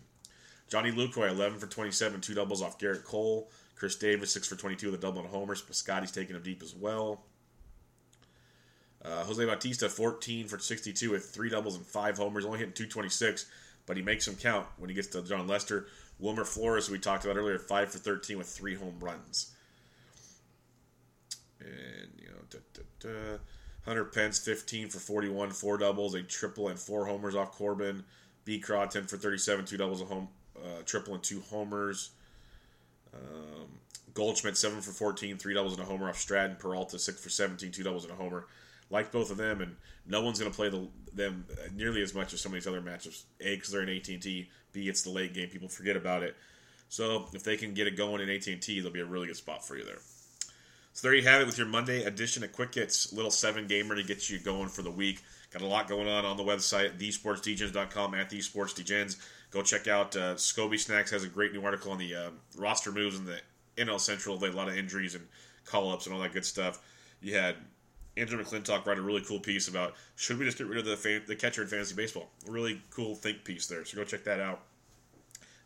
Johnny 0.69 0.91
Lucroy, 0.91 1.31
11 1.31 1.59
for 1.59 1.67
27, 1.67 2.21
two 2.21 2.35
doubles 2.35 2.63
off 2.63 2.79
Gerrit 2.79 3.05
Cole. 3.05 3.51
Chris 3.77 3.97
Davis, 3.97 4.31
6 4.33 4.47
for 4.47 4.55
22 4.55 4.93
with 4.93 5.01
a 5.01 5.03
double 5.03 5.19
and 5.19 5.29
a 5.29 5.31
homer. 5.33 5.57
Piscotty's 5.57 6.13
taking 6.13 6.37
him 6.37 6.43
deep 6.43 6.63
as 6.63 6.73
well. 6.75 7.25
Uh, 9.05 9.25
Jose 9.25 9.45
Bautista, 9.45 9.89
14 9.89 10.47
for 10.47 10.59
62 10.59 11.11
with 11.11 11.25
three 11.31 11.51
doubles 11.51 11.77
and 11.77 11.85
five 11.85 12.17
homers, 12.17 12.45
only 12.45 12.61
hitting 12.61 12.75
226, 12.75 13.47
but 13.87 13.97
he 13.97 14.03
makes 14.03 14.25
them 14.25 14.37
count 14.37 14.67
when 14.79 14.89
he 14.89 14.95
gets 14.95 15.09
to 15.09 15.23
Jon 15.23 15.49
Lester. 15.49 15.89
Wilmer 16.21 16.45
Flores, 16.45 16.89
we 16.89 16.99
talked 17.01 17.25
about 17.25 17.37
earlier, 17.37 17.59
5 17.59 17.91
for 17.91 17.99
13 17.99 18.39
with 18.39 18.47
three 18.47 18.77
home 18.77 18.95
runs. 19.01 19.53
And, 21.59 22.13
you 22.17 22.29
know, 22.29 22.39
da, 22.51 22.59
da, 22.73 22.83
da. 23.01 23.39
Hunter 23.85 24.05
Pence, 24.05 24.39
15 24.39 24.91
for 24.91 25.01
41, 25.01 25.51
four 25.51 25.79
doubles, 25.79 26.15
a 26.15 26.23
triple, 26.23 26.69
and 26.69 26.79
four 26.79 27.07
homers 27.07 27.35
off 27.35 27.51
Corbin. 27.51 28.05
B. 28.45 28.61
Craw, 28.61 28.87
10 28.87 29.05
for 29.05 29.17
37, 29.17 29.65
two 29.65 29.77
doubles, 29.77 30.01
a 30.01 30.05
home, 30.05 30.29
uh, 30.63 30.83
triple, 30.85 31.15
and 31.15 31.23
two 31.23 31.41
homers. 31.51 32.11
Um, 33.15 33.69
Goldschmidt, 34.15 34.57
7 34.57 34.81
for 34.81 34.91
14, 34.91 35.39
three 35.39 35.55
doubles, 35.55 35.75
and 35.75 35.83
a 35.83 35.87
homer 35.87 36.09
off 36.09 36.19
Stratton. 36.19 36.57
Peralta, 36.57 36.99
6 36.99 37.21
for 37.21 37.31
17, 37.31 37.71
two 37.71 37.83
doubles, 37.83 38.05
and 38.05 38.13
a 38.13 38.17
homer. 38.17 38.47
Like 38.91 39.11
both 39.11 39.31
of 39.31 39.39
them, 39.39 39.61
and 39.63 39.77
no 40.07 40.23
one's 40.23 40.39
going 40.39 40.51
to 40.51 40.57
play 40.57 40.69
the, 40.69 40.87
them 41.15 41.47
nearly 41.75 42.03
as 42.03 42.15
much 42.15 42.33
as 42.35 42.41
some 42.41 42.53
of 42.53 42.55
these 42.55 42.67
other 42.67 42.83
matchups. 42.83 43.23
A, 43.41 43.55
because 43.55 43.71
they're 43.71 43.83
in 43.83 43.89
AT&T. 43.89 44.51
B, 44.73 44.89
it's 44.89 45.03
the 45.03 45.11
late 45.11 45.35
game. 45.35 45.49
People 45.49 45.69
forget 45.69 45.97
about 45.97 46.23
it. 46.23 46.37
So 46.89 47.27
if 47.33 47.43
they 47.43 47.57
can 47.57 47.73
get 47.73 47.87
it 47.87 47.97
going 47.97 48.21
in 48.21 48.29
AT&T, 48.29 48.81
they'll 48.81 48.91
be 48.91 49.01
a 49.01 49.07
really 49.07 49.27
good 49.27 49.37
spot 49.37 49.67
for 49.67 49.77
you 49.77 49.85
there. 49.85 50.01
So 50.93 51.09
there 51.09 51.15
you 51.17 51.23
have 51.23 51.41
it 51.41 51.47
with 51.47 51.57
your 51.57 51.67
Monday 51.67 52.05
edition 52.05 52.45
of 52.45 52.53
Quick 52.53 52.75
Hits, 52.75 53.15
little 53.15 53.31
seven 53.31 53.67
gamer 53.67 53.95
to 53.95 54.03
get 54.03 54.29
you 54.29 54.39
going 54.39 54.69
for 54.69 54.83
the 54.83 54.91
week. 54.91 55.23
Got 55.51 55.63
a 55.63 55.67
lot 55.67 55.89
going 55.89 56.07
on 56.07 56.27
on 56.27 56.37
the 56.37 56.43
website, 56.43 56.99
thesportsdegens.com 56.99 58.15
at 58.15 58.31
thesportsdegens. 58.31 59.17
Go 59.53 59.63
check 59.63 59.87
out 59.87 60.17
uh, 60.17 60.35
Scoby 60.35 60.79
Snacks 60.79 61.11
has 61.11 61.25
a 61.25 61.29
great 61.29 61.53
new 61.53 61.63
article 61.63 61.93
on 61.93 61.99
the 61.99 62.15
uh, 62.15 62.31
roster 62.57 62.91
moves 62.91 63.19
in 63.19 63.27
the 63.27 63.39
NL 63.77 64.01
Central. 64.01 64.39
They 64.39 64.47
had 64.47 64.55
a 64.55 64.57
lot 64.57 64.69
of 64.69 64.77
injuries 64.77 65.15
and 65.15 65.27
call 65.67 65.93
ups 65.93 66.07
and 66.07 66.15
all 66.15 66.21
that 66.23 66.33
good 66.33 66.45
stuff. 66.45 66.81
You 67.21 67.37
had 67.37 67.57
Andrew 68.17 68.43
McClintock 68.43 68.87
write 68.87 68.99
a 68.99 69.03
really 69.03 69.21
cool 69.21 69.39
piece 69.39 69.69
about 69.69 69.95
should 70.17 70.39
we 70.39 70.47
just 70.47 70.57
get 70.57 70.67
rid 70.67 70.79
of 70.79 70.87
the 70.87 70.97
fan, 70.97 71.23
the 71.27 71.37
catcher 71.37 71.63
in 71.63 71.69
fantasy 71.69 71.95
baseball? 71.95 72.31
Really 72.47 72.81
cool 72.91 73.15
think 73.15 73.45
piece 73.45 73.67
there. 73.67 73.85
So 73.85 73.97
go 73.97 74.05
check 74.05 74.25
that 74.25 74.41
out. 74.41 74.63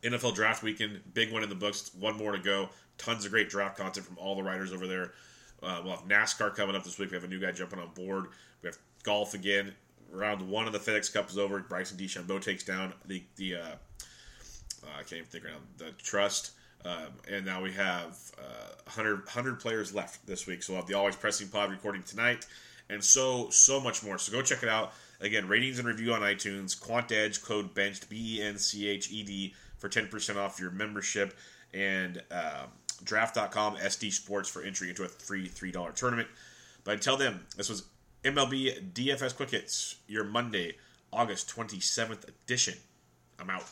NFL 0.03 0.35
draft 0.35 0.63
weekend, 0.63 1.01
big 1.15 1.33
one 1.33 1.43
in 1.43 1.49
the 1.49 1.55
books. 1.55 1.93
One 1.99 2.17
more 2.17 2.33
to 2.33 2.39
go. 2.39 2.69
Tons 2.99 3.25
of 3.25 3.31
great 3.31 3.49
draft 3.49 3.79
content 3.79 4.05
from 4.05 4.19
all 4.19 4.35
the 4.35 4.43
writers 4.43 4.73
over 4.73 4.87
there. 4.87 5.13
Uh, 5.63 5.81
we'll 5.83 5.97
have 5.97 6.07
NASCAR 6.07 6.55
coming 6.55 6.77
up 6.77 6.85
this 6.85 6.99
week. 6.99 7.11
We 7.11 7.17
have 7.17 7.25
a 7.25 7.29
new 7.29 7.41
guy 7.41 7.53
jumping 7.53 7.79
on 7.79 7.89
board. 7.95 8.27
We 8.63 8.69
have 8.69 8.79
golf 9.03 9.35
again. 9.35 9.75
Round 10.11 10.49
one 10.49 10.67
of 10.67 10.73
the 10.73 10.79
FedEx 10.79 11.13
Cup 11.13 11.31
is 11.31 11.39
over. 11.39 11.59
Bryson 11.61 11.99
DeChambeau 11.99 12.41
takes 12.41 12.65
down 12.65 12.93
the 13.07 13.23
the 13.37 13.57
uh, 13.57 13.59
uh, 14.87 14.99
I 14.99 15.03
can't 15.03 15.15
even 15.15 15.27
think 15.27 15.45
now 15.45 15.59
the 15.79 15.93
Trust. 15.93 16.53
Um, 16.85 17.09
and 17.29 17.45
now 17.45 17.63
we 17.63 17.73
have 17.73 18.17
uh, 18.39 18.75
100, 18.85 19.25
100 19.25 19.59
players 19.59 19.95
left 19.95 20.25
this 20.27 20.47
week. 20.47 20.63
So 20.63 20.73
we'll 20.73 20.83
have 20.83 20.89
the 20.89 20.95
Always 20.95 21.17
Pressing 21.17 21.49
Pod 21.49 21.71
recording 21.71 22.03
tonight, 22.05 22.47
and 22.89 23.03
so 23.03 23.51
so 23.51 23.81
much 23.81 24.05
more. 24.05 24.19
So 24.19 24.31
go 24.33 24.43
check 24.43 24.63
it 24.63 24.69
out. 24.69 24.93
Again, 25.21 25.49
ratings 25.49 25.79
and 25.79 25.89
review 25.89 26.13
on 26.13 26.21
iTunes. 26.21 26.79
Quant 26.79 27.11
Edge 27.11 27.43
code 27.43 27.75
benched 27.75 28.09
B 28.09 28.39
E 28.39 28.43
N 28.43 28.59
C 28.59 28.89
H 28.89 29.11
E 29.11 29.23
D 29.23 29.55
for 29.79 29.89
ten 29.89 30.07
percent 30.07 30.39
off 30.39 30.61
your 30.61 30.71
membership, 30.71 31.37
and 31.75 32.23
um, 32.31 32.69
Draft.com 33.03 33.77
SD 33.77 34.13
Sports 34.13 34.49
for 34.49 34.63
entry 34.63 34.91
into 34.91 35.05
a 35.05 35.09
free 35.09 35.49
three 35.49 35.73
dollar 35.73 35.93
tournament. 35.93 36.29
But 36.85 36.95
until 36.95 37.17
then, 37.17 37.41
this 37.57 37.69
was 37.69 37.85
MLB 38.27 38.93
DFS 38.93 39.37
Quick 39.37 39.51
Hits, 39.51 39.99
your 40.09 40.25
Monday, 40.25 40.75
August 41.13 41.49
twenty 41.49 41.79
seventh 41.79 42.29
edition. 42.29 42.75
I'm 43.39 43.51
out. 43.51 43.63